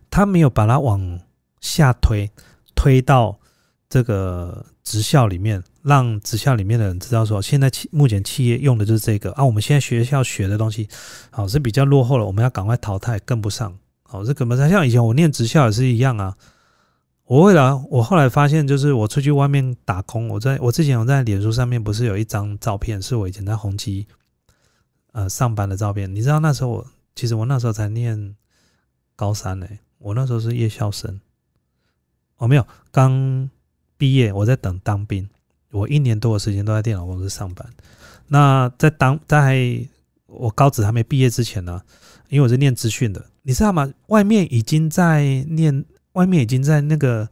[0.08, 1.20] 他没有把它往
[1.60, 2.30] 下推。
[2.78, 3.36] 推到
[3.90, 9.44] 这个职校里面，让职校里面的人知道说，现在企目前企业用的就是这个啊。
[9.44, 10.88] 我们现在学校学的东西，
[11.30, 13.76] 好是比较落后了，我们要赶快淘汰，跟不上。
[14.04, 14.70] 好，这跟不上。
[14.70, 16.36] 像以前我念职校也是一样啊。
[17.24, 24.06] 我为了我后来发现，就是我出去外面打工，我在我之前我在脸书上面不是有一张照片，是我以前在宏基
[25.12, 26.14] 呃上班的照片。
[26.14, 28.36] 你知道那时候我其实我那时候才念
[29.16, 29.66] 高三呢，
[29.98, 31.20] 我那时候是夜校生。
[32.38, 33.48] 我没有刚
[33.96, 35.28] 毕业，我在等当兵。
[35.70, 37.68] 我一年多的时间都在电脑公司上班。
[38.26, 39.78] 那在当在
[40.26, 41.80] 我高职还没毕业之前呢，
[42.28, 43.90] 因为我是念资讯的，你知道吗？
[44.06, 47.28] 外面已经在念，外面已经在那个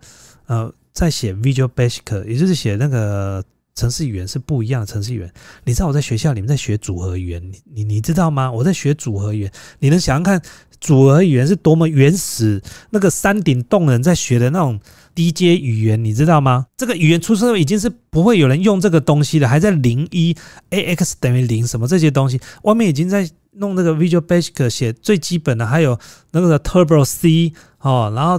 [0.46, 3.42] 呃，在写 Visual Basic，也就是写那个
[3.76, 5.32] 城市语言是不一样的城市语言。
[5.64, 8.50] 你知道我在学校里面在学组合语言，你你你知道吗？
[8.50, 10.42] 我在学组合语言，你能想想看？
[10.78, 14.78] 组合语言是多么原始，那个山顶洞人在学的那种
[15.14, 16.66] 低阶语言，你知道吗？
[16.76, 20.36] 这个语言出生已经是不会有人用这个东西的，还在零一
[20.68, 25.98] a x 等于零什么这些东西，外面已经在弄那个 Visual Basic 写最基本的，还有
[26.32, 28.38] 那个 Turbo C 哦，然后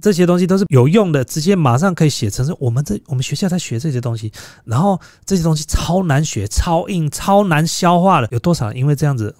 [0.00, 4.32] 这些东西都是有用的，直接马上可以写成是我们这我们学校在学这些东西，
[4.64, 9.34] 然后这些东西超难学、超硬、超难消化的，有多少因为这样子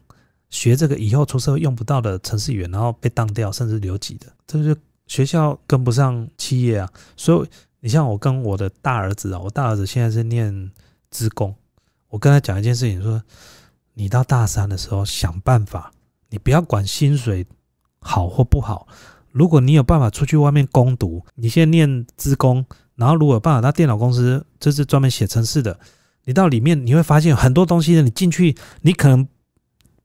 [0.50, 6.88] 学这个以后出社会用不到的程序员，然后被当掉，甚至留级的，这就学校跟不上企业啊。
[7.16, 7.48] 所以
[7.80, 10.70] 你像我跟我的大儿子啊，我大儿子现在是念
[11.10, 11.54] 职工，
[12.08, 13.22] 我跟他讲一件事情，说
[13.94, 15.92] 你到大三的时候想办法，
[16.30, 17.46] 你不要管薪水
[18.00, 18.88] 好或不好。
[19.32, 22.64] 如果你有办法出去外面攻读，你先念资工，
[22.96, 25.78] 然后如果有办法到电脑公司，这是专门写程式的，
[26.24, 28.02] 你到里面你会发现很多东西呢。
[28.02, 29.26] 你进去，你可能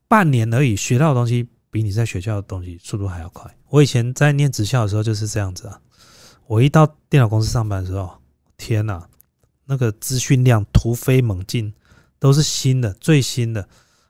[0.06, 3.52] 半年而已学到的东西，比你在学校的东西速度还要快。
[3.70, 5.80] 我以前在念职校的时候就是这样子啊。
[6.46, 8.10] 我一到电脑公司上班的时候，
[8.56, 9.08] 天哪，
[9.64, 11.72] 那个资讯量突飞猛进，
[12.18, 13.66] 都是新的、最新的。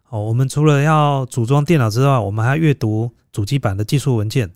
[0.08, 4.52] 哦，我们除了要组装电脑之外，我们还要阅读主机板的技术文件。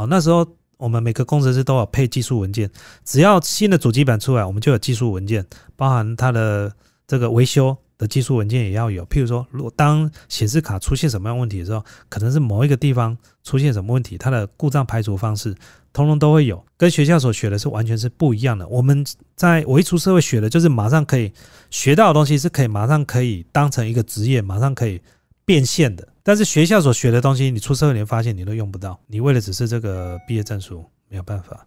[0.00, 0.46] 哦，那时候
[0.78, 2.70] 我们每个工程师都有配技术文件，
[3.04, 5.44] 只要新的主机板出来，我们就有技术文件，
[5.76, 6.72] 包含它的
[7.06, 9.04] 这个维修的技术文件也要有。
[9.08, 15.54] 譬如说，如果当显示卡出现什么样问题的时候，可能是某一个地方出现什么问题，它的故障排除方式，
[15.92, 18.66] 通通都会有，跟学校所学的是完全是不一样的。
[18.68, 19.04] 我们
[19.36, 21.30] 在我一出社会学的就是马上可以
[21.68, 24.98] 学到的东西，是可以马上可以当成一个职业，马上可以
[25.44, 26.08] 变现的。
[26.22, 29.00] 但是学校所学的东西，你出社会你发现你都用不到。
[29.06, 31.66] 你为了只是这个毕业证书，没有办法。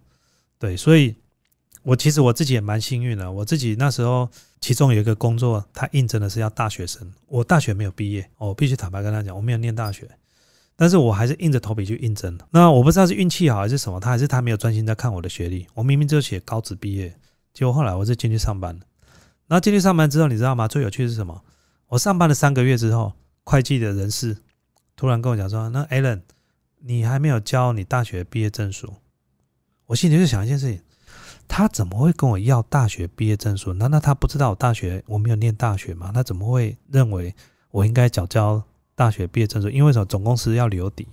[0.60, 1.16] 对，所以
[1.82, 3.32] 我其实我自己也蛮幸运的。
[3.32, 4.30] 我自己那时候
[4.62, 7.12] 其中有一个工作，他应征的是要大学生。
[7.28, 10.10] 我大学没有毕业，我必须坦白跟他讲，我没有念大学。
[10.76, 12.48] 但是我还是硬着头皮去应征了。
[12.52, 15.68] 那我不知道是运气好还是什么，他还是他没有专心在看我的学历。
[15.74, 17.14] 我明明就写高职毕业，
[17.54, 18.82] 结果后来我是进去上班了。
[19.48, 20.68] 然后进去上班之后，你知道吗？
[20.68, 21.44] 最有趣是什么？
[21.90, 23.14] 我上班了三个月之后，
[23.44, 24.38] 会计的人事。
[24.96, 26.22] 突然跟我讲说：“那 Alan，
[26.80, 28.94] 你还没有交你大学毕业证书。”
[29.88, 30.82] 我心里就想一件事情：
[31.48, 33.74] 他怎么会跟我要大学毕业证书？
[33.74, 36.12] 难道他不知道我大学我没有念大学吗？
[36.14, 37.36] 他怎么会认为
[37.72, 38.64] 我应该缴交
[38.96, 39.70] 大学毕业证书？
[39.70, 40.06] 因为什么？
[40.06, 41.08] 总公司要留底，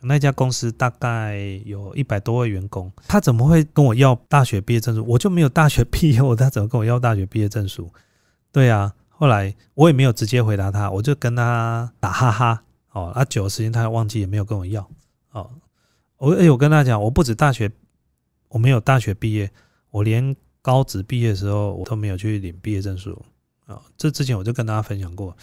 [0.00, 5.04] 那家公司大概有一百多位员工，他怎么会跟我要大学毕业证书？
[5.06, 7.90] 我就没有大学 毕业，我他怎么跟我要大学毕业证书？
[8.50, 12.62] 对啊，后来我也没有直接回答他，我就跟他打哈哈。
[12.92, 14.88] 哦，那久的时间他忘记也没有跟我要。
[15.32, 15.50] 哦，
[16.18, 17.68] 我哎，我跟他讲，我不止大学，
[18.48, 19.50] 我没有大学毕业，
[19.90, 23.20] 我连高职毕业的时候我都没有去领毕业证书。
[23.66, 25.36] 啊，这之前我就跟大家分享过，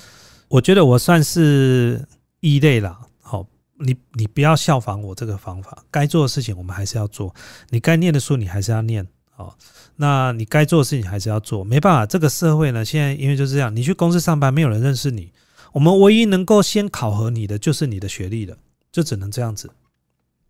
[0.48, 2.08] 我觉得我算是
[2.40, 2.98] 异类了。
[3.20, 3.46] 好，
[3.78, 7.36] 你你不要效仿我这个方法，该做的事情我们还是要做，
[7.72, 9.06] 你该念的书你还是要念。
[9.36, 9.58] 好，
[9.98, 15.32] 那你该做的事情还是要做，没办法，这个社会呢，现在因为就是这样，你去公司上班，没有人认识你。
[15.74, 18.56] 我们唯一能够先考核你的就是你的学历了，
[18.94, 19.70] 就只能这样子，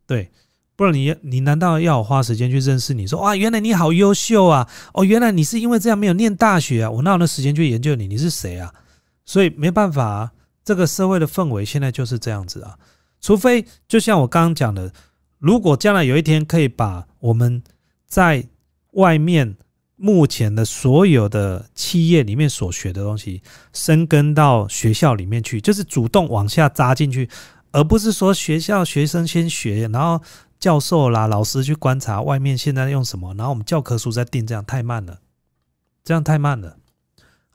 [0.06, 0.30] 对，
[0.76, 3.08] 不然你你难道要我花时间去认识你？
[3.08, 4.70] 说哇，原来你好优秀啊！
[4.94, 6.92] 哦，原来你是因为这样没有念大学啊？
[6.92, 8.08] 我哪有那时间去研究你？
[8.08, 8.72] 你是谁啊？
[9.26, 10.32] 所以没办法啊，
[10.64, 12.78] 这个社会的氛围现在就是这样子啊。
[13.20, 14.94] 除非就像我刚刚讲的，
[15.40, 17.64] 如果将来有一天可以把我们
[18.06, 18.48] 在
[18.96, 19.56] 外面。
[19.98, 23.41] 目前的所有的企业里面所学的东西，
[23.72, 27.30] 深根到学校里面去，就是主动往下扎进去，
[27.72, 30.22] 而不是说学校学生先学，然后
[30.60, 35.20] 教授啦、老师去观察外面现在用什么，然后我们教科书再定，这样太慢了，
[36.04, 36.76] 这样太慢了。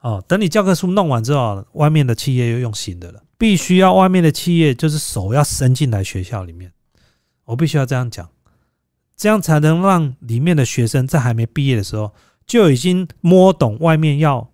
[0.01, 6.73] 哦，等你教科书弄完之后，外面的企业又用新的了，必须要外面的企业就是手要伸进来学校里面，
[7.45, 8.27] 我必须要这样讲，
[9.21, 12.11] 这样才能让里面的学生在还没毕业的时候。
[12.47, 14.51] 就已经摸懂外面要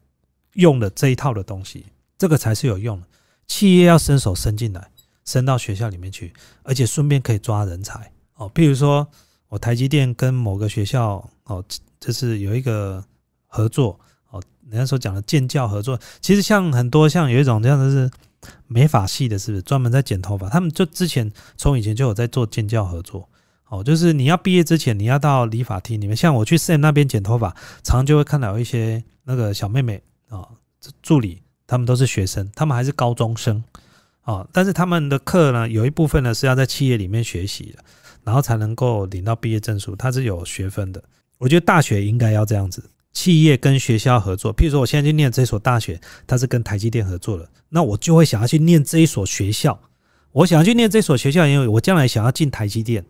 [0.53, 1.87] 用的这一套的东西，
[2.19, 3.07] 这个才是有用的。
[3.47, 4.91] 企业要伸手伸进来，
[5.25, 6.31] 伸到学校里面去，
[6.63, 8.51] 而且顺便可以抓人才哦。
[8.55, 9.09] 譬如说，
[9.49, 11.65] 我台积电跟某个学校哦，
[11.99, 13.03] 就是有一个
[13.47, 13.99] 合作
[14.29, 14.43] 哦。
[14.69, 18.11] 人家说讲的建教合作，其实像很多像有一种这样的是
[18.67, 20.51] 美发系的，是不是专门在剪头发？
[20.51, 23.27] 他们就之前从以前就有在做建教合作。
[23.69, 26.17] 哦，就是你要毕业之前，你要到理发厅里面。
[26.17, 27.51] 像我去 Sam 那边剪头发，
[27.83, 30.47] 常常就会看到一些那个小妹妹啊，
[31.03, 33.65] 助理，他们都是学生，他们还是高中生
[34.23, 34.47] 啊。
[34.53, 37.85] 但是他们的课呢，有一部分呢是要在企业里面学习的，
[38.23, 41.03] 然后才能够领到毕业证书，它是有学分的。
[41.39, 44.55] 我觉得大学应该要这样子，企业跟学校合作。
[44.55, 49.77] 譬如说，我现在去念这所大学，它是跟台积电合作的，那我就会想要去念这一所学校。
[50.31, 53.05] 我想要去念这所学校，因为我将来想要进台积电。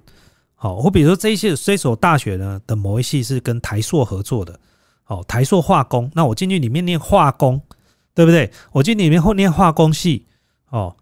[0.59, 4.59] 好，我比如说这一些这所大学呢的某一系是跟台塑合作的，
[5.05, 7.61] 好，台塑化工，那我进去里面念化工，
[8.15, 8.51] 对不对？
[8.73, 10.27] 我进里面后念化工系，
[10.71, 10.97] 哦，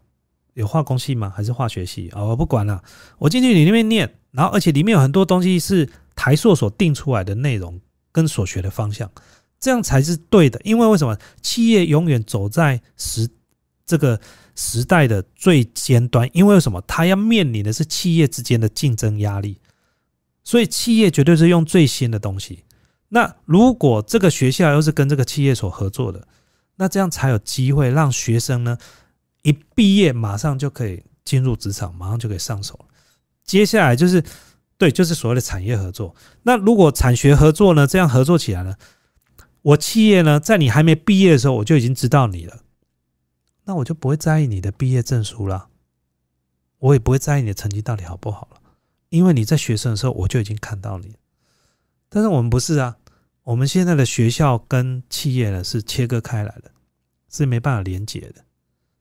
[0.55, 1.33] 有化工系吗？
[1.35, 2.31] 还是化学系哦？
[2.31, 2.83] 我不管了，
[3.19, 7.81] 我进去里面念，然后而且里面有很多东西是台硕所定出来的内容
[8.11, 9.09] 跟所学的方向，
[9.61, 10.61] 这样才是对的。
[10.65, 13.29] 因为为什么企业永远走在时
[13.87, 14.21] 这个
[14.55, 16.29] 时代的最尖端？
[16.33, 16.83] 因为什么？
[16.87, 19.61] 它要面临的是企业之间的竞争压力，
[20.43, 22.65] 所以企业绝对是用最新的东西。
[23.09, 26.27] 那如果这个学校又是跟这个企业所合作的，
[26.77, 28.77] 那这样才有机会让学生呢？
[29.43, 32.87] 一毕业马上就可以进入职场，马上就可以上手。
[33.45, 34.23] 接下来就是
[34.79, 36.15] 对，就是所谓的产业合作。
[36.45, 37.87] 那如果产学合作呢？
[37.87, 38.75] 这样合作起来呢？
[39.63, 42.57] 我企业呢，在你还没毕业的时候，我就已经知道你了，
[43.65, 45.69] 那我就不会在意你的毕业证书了，
[46.79, 48.61] 我也不会在意你的成绩到底好不好了，
[49.09, 51.15] 因为你在学生的时候我就已经看到你。
[52.09, 52.97] 但是我们不是啊，
[53.43, 56.71] 我们现在的学校跟企业呢是切割开来的，
[57.31, 58.45] 是没办法连接的。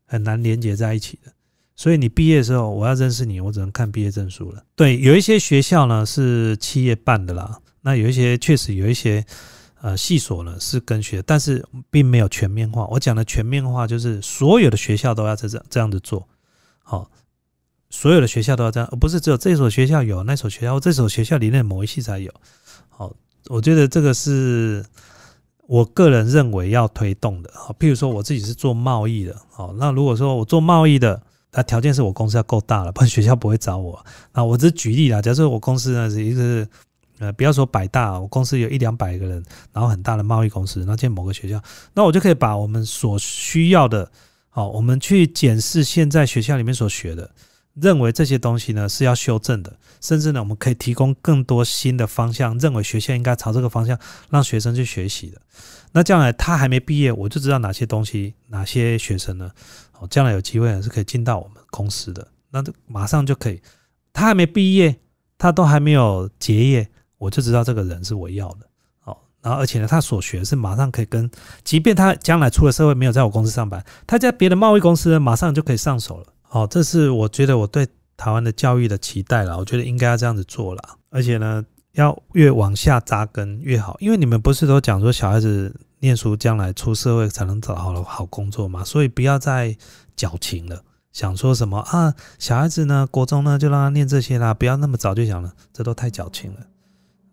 [0.05, 1.33] 很难连接在一起的，
[1.75, 4.63] 所以你毕业的时候，我要认识你，我只能看毕业证书了。
[4.75, 9.25] 对，有一些学校呢是企业办的啦，那有一些确实有一些
[9.83, 12.87] 呃系所呢是跟学，但是并没有全面化。
[12.87, 16.25] 我讲的全面化就是所有的学校都要这这这样子做，
[16.81, 17.11] 好，
[17.89, 22.33] 所有的学校都要这样，而不是只有这所学校有，那所学校这所学校里面某一系才有。
[22.87, 23.13] 好，
[23.49, 24.83] 我觉得这个是。
[25.65, 31.19] 我个人认为要推动的，好，譬如说我自己是做贸易的，好，那如果说我做贸易的，
[31.53, 34.05] 那条件是我公司要够大了，不然学校不会找我。
[34.33, 36.67] 那我只举例啦，假设我公司呢是一个，
[37.19, 41.61] 呃，不要说百大，我公司有一两百个人，然后很大的贸易公司，那建某个学校，
[41.93, 44.11] 那我就可以把我们所需要的，
[44.49, 47.29] 好，我们去检视现在学校里面所学的。
[47.75, 53.97] 认为这些东西呢是要修正的，甚至呢我们可以提供更多新的方向，认为学校应该朝这个方向
[54.29, 55.41] 让学生去学习的。
[55.91, 59.49] 那将来他还没毕业，我就知道哪些东西，哪些学生呢？
[59.99, 63.59] 哦，将来有机会呢是可以进到我们公司的，那就马上就可以。
[64.13, 64.95] 他还没毕业，
[65.39, 66.87] 他都还没有结业，
[67.23, 68.67] 我就知道这个人是我要的。
[69.05, 71.29] 哦，然后而且呢，他所学是马上可以跟，
[71.63, 76.25] 即便他将来出了社会没有在我公司上班，他在别的贸易公司马上就可以上手了。
[76.41, 79.57] 好，这是我觉得我对台湾的教育的期待了。
[79.57, 83.97] 我觉得应该要这样子做了，而且呢，要越往下扎根越好。
[83.99, 88.83] 因为你们不是都讲说小孩子念书将来出社会才能找好了好工作嘛？
[88.83, 89.75] 所以不要再
[90.15, 92.13] 矫情了，想说什么啊？
[92.37, 96.59] 小孩子呢，国中呢就让他念这些啦，不要那么早就想了，这都太矫情了。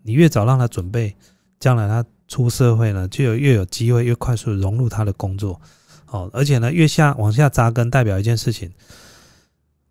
[0.03, 1.15] 你越早让他准备，
[1.59, 5.61] 将来他出社会呢，就有越有机会越快速融入他的工作。
[6.05, 8.71] 好，而且呢，越下往下扎根，代表一件事情。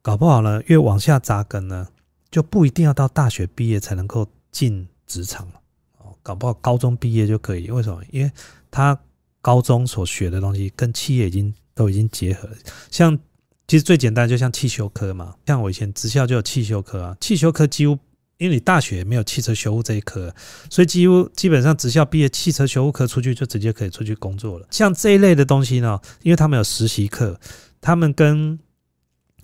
[0.01, 1.87] 搞不好呢，越往下扎根呢，
[2.31, 5.53] 就不一定要到大学毕业才能够进职场了。
[5.97, 7.69] 哦，搞不好高中毕业就可以。
[7.69, 8.01] 为什么？
[8.11, 8.31] 因为
[8.71, 8.97] 他
[9.41, 12.49] 高中所学的东西跟企业已经都已经结合。
[12.89, 13.17] 像
[13.67, 15.35] 其实最简单，就像汽修科嘛。
[15.45, 17.17] 像我以前职校就有汽修科啊。
[17.21, 17.97] 汽修科几乎
[18.39, 20.33] 因为你大学没有汽车修护这一科，
[20.69, 24.65] 所以几乎基本上职校毕业，汽车修护科出去就直接可以出去工作了。
[24.71, 27.39] 像这一类的东西呢，因为他们有实习课，
[27.81, 28.57] 他们跟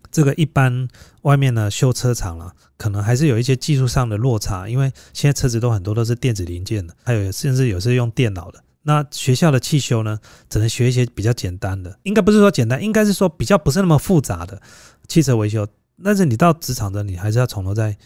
[0.09, 0.88] 这个一般
[1.23, 8.63] 外面呢修车厂了，可能还是有一些技术上的落差，因为现在车子都很多都是电子零件的，还有甚至有是用电脑的。
[8.84, 10.17] 那学校的汽修呢，
[10.47, 14.61] 只能学一些比较简单的，应该不是说简单，应该是说比较不是那么复杂的
[15.07, 15.67] 汽车维修。
[16.03, 17.97] 但是你到职场的，你还是要从头再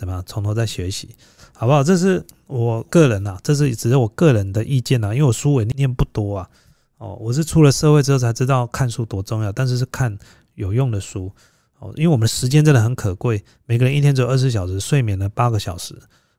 [0.00, 1.14] 怎么样，从头再学习，
[1.52, 1.84] 好不好？
[1.84, 6.48] 这是我个人呐，这是只是我个人的意见呐，因为我书我念不多啊。
[6.96, 10.18] 哦，我是出了社会之后才知道看书多重要，但是是看
[10.54, 11.30] 有用的书。
[11.78, 15.94] 哦，因为我们时间真的很可贵，每个人一天只有二十小时，睡眠呢八个小时，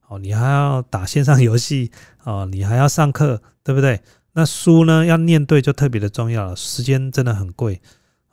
[0.07, 1.91] 哦，你还要打线上游戏，
[2.23, 4.01] 哦，你还要上课，对不对？
[4.33, 7.79] 那书呢要念对就特别的重要了，时间真的很贵，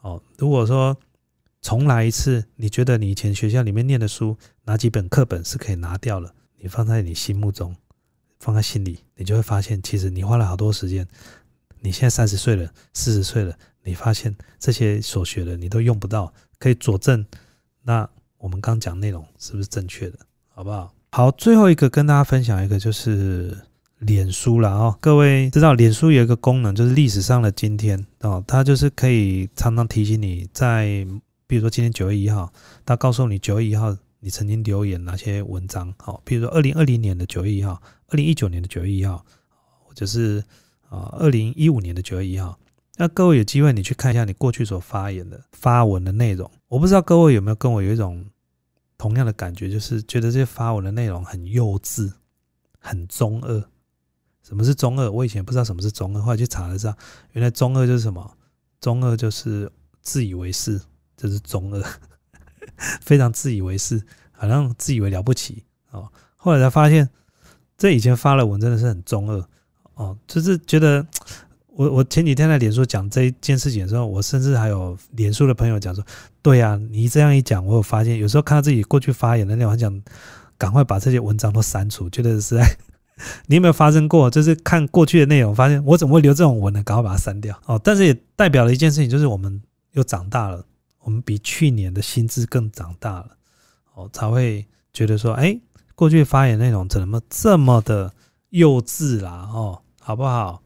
[0.01, 0.97] 哦，如果说
[1.61, 6.33] 重来一次，你觉得你以前学校里面念的书哪几本课本是可以拿掉了？
[6.61, 7.75] 你放在你心目中，
[8.41, 11.07] 放在心里，你就会发现，其实你花了好多时间。
[11.81, 16.33] 你现在三十岁了，四十岁了，你发现这些所学的你都用不到。
[16.59, 17.25] 可以佐证，
[17.85, 20.19] 那我们刚讲内容是不是正确的，
[20.49, 20.93] 好不好？
[21.13, 23.57] 好，最后一个跟大家分享一个就是
[23.99, 24.99] 脸书了啊。
[25.01, 31.07] 各位知道脸书有一个功能，就是历史上的今天哦，它就是可以常常提醒你在，
[31.49, 32.53] 比如说今天九月一号，
[32.85, 39.25] 他告诉你九月一号你曾经留言哪些文章，好，比如说二零二零年的九月一号，二零一九年的九月一号，
[39.83, 40.45] 或者是
[40.91, 42.57] 啊二零一五年的九月一号。
[42.99, 46.51] 那各位有机会，你去看一下你过去所发言的发文的内容。
[46.69, 48.27] 我不知道各位有没有跟我有一种
[48.99, 52.13] 同样的感觉，就是觉得这些发文的内容很幼稚、
[52.79, 53.65] 很中二。
[54.43, 55.11] 什么是中二？
[55.11, 56.97] 我以前不知道什么是中二，后来去查了知道，
[57.33, 58.37] 原来中二就是什么？
[58.81, 59.71] 中二就是
[60.01, 60.81] 自以为是，
[61.19, 61.85] 这是中二，
[63.03, 64.01] 非常自以为是，
[64.31, 66.09] 好像自以为了不起哦。
[66.37, 67.11] 后来才发现，
[67.77, 69.45] 这以前发了文真的是很中二
[69.95, 71.05] 哦，就是觉得
[71.71, 76.05] 我我前几天在脸书讲这一件事情的时候，我甚至还有脸书的朋友讲说，
[76.41, 80.03] 对呀，你这样一讲，我有发现，有时候看到自己过去发言的内容，很想
[80.57, 82.77] 赶快把这些文章都删除，觉得实在。
[83.47, 84.31] 你有没有发生过？
[84.31, 86.81] 就是看过去的内容，发现我怎么会留这种文呢？
[86.85, 87.81] 赶快把它删掉哦。
[87.83, 90.65] 但是也代表了一件事情，就是我们又长大了，
[91.09, 93.31] 我们比去年的心智更长大了
[93.95, 95.59] 哦，才会觉得说，哎，
[95.95, 98.13] 过去发言内容怎么这么的
[98.51, 99.49] 幼稚啦？
[99.51, 100.61] 哦，好不好？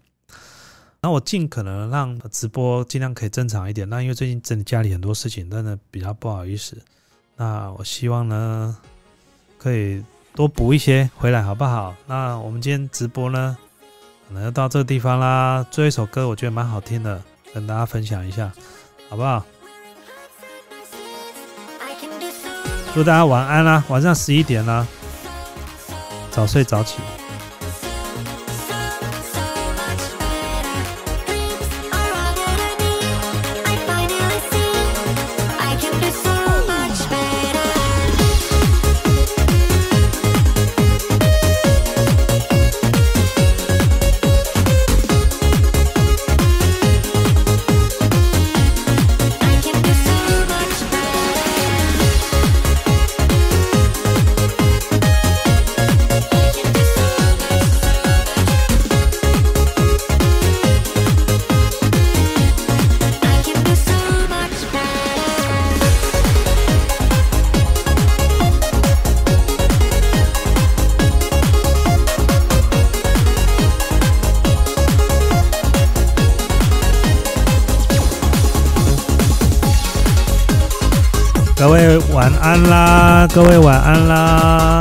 [1.01, 3.89] 那我尽可能让直播尽量可以正常一点。
[3.89, 6.77] 那因为最近真的家里很多事情，真的比较不好意思。
[7.37, 8.77] 那我希望呢，
[9.57, 10.03] 可以。
[10.35, 11.95] 多补一些回来好不好？
[12.07, 13.55] 那我们今天直播呢，
[14.27, 15.63] 可能要到这个地方啦。
[15.71, 18.51] 最后一首歌我觉得蛮好听的，跟大家分享一下，
[19.11, 19.45] 好不好？
[22.95, 24.87] 祝大家晚安啦，晚上十一点啦，
[26.31, 26.99] 早睡早起。
[82.53, 83.27] 安啦！
[83.35, 84.72] 各位晚安啦！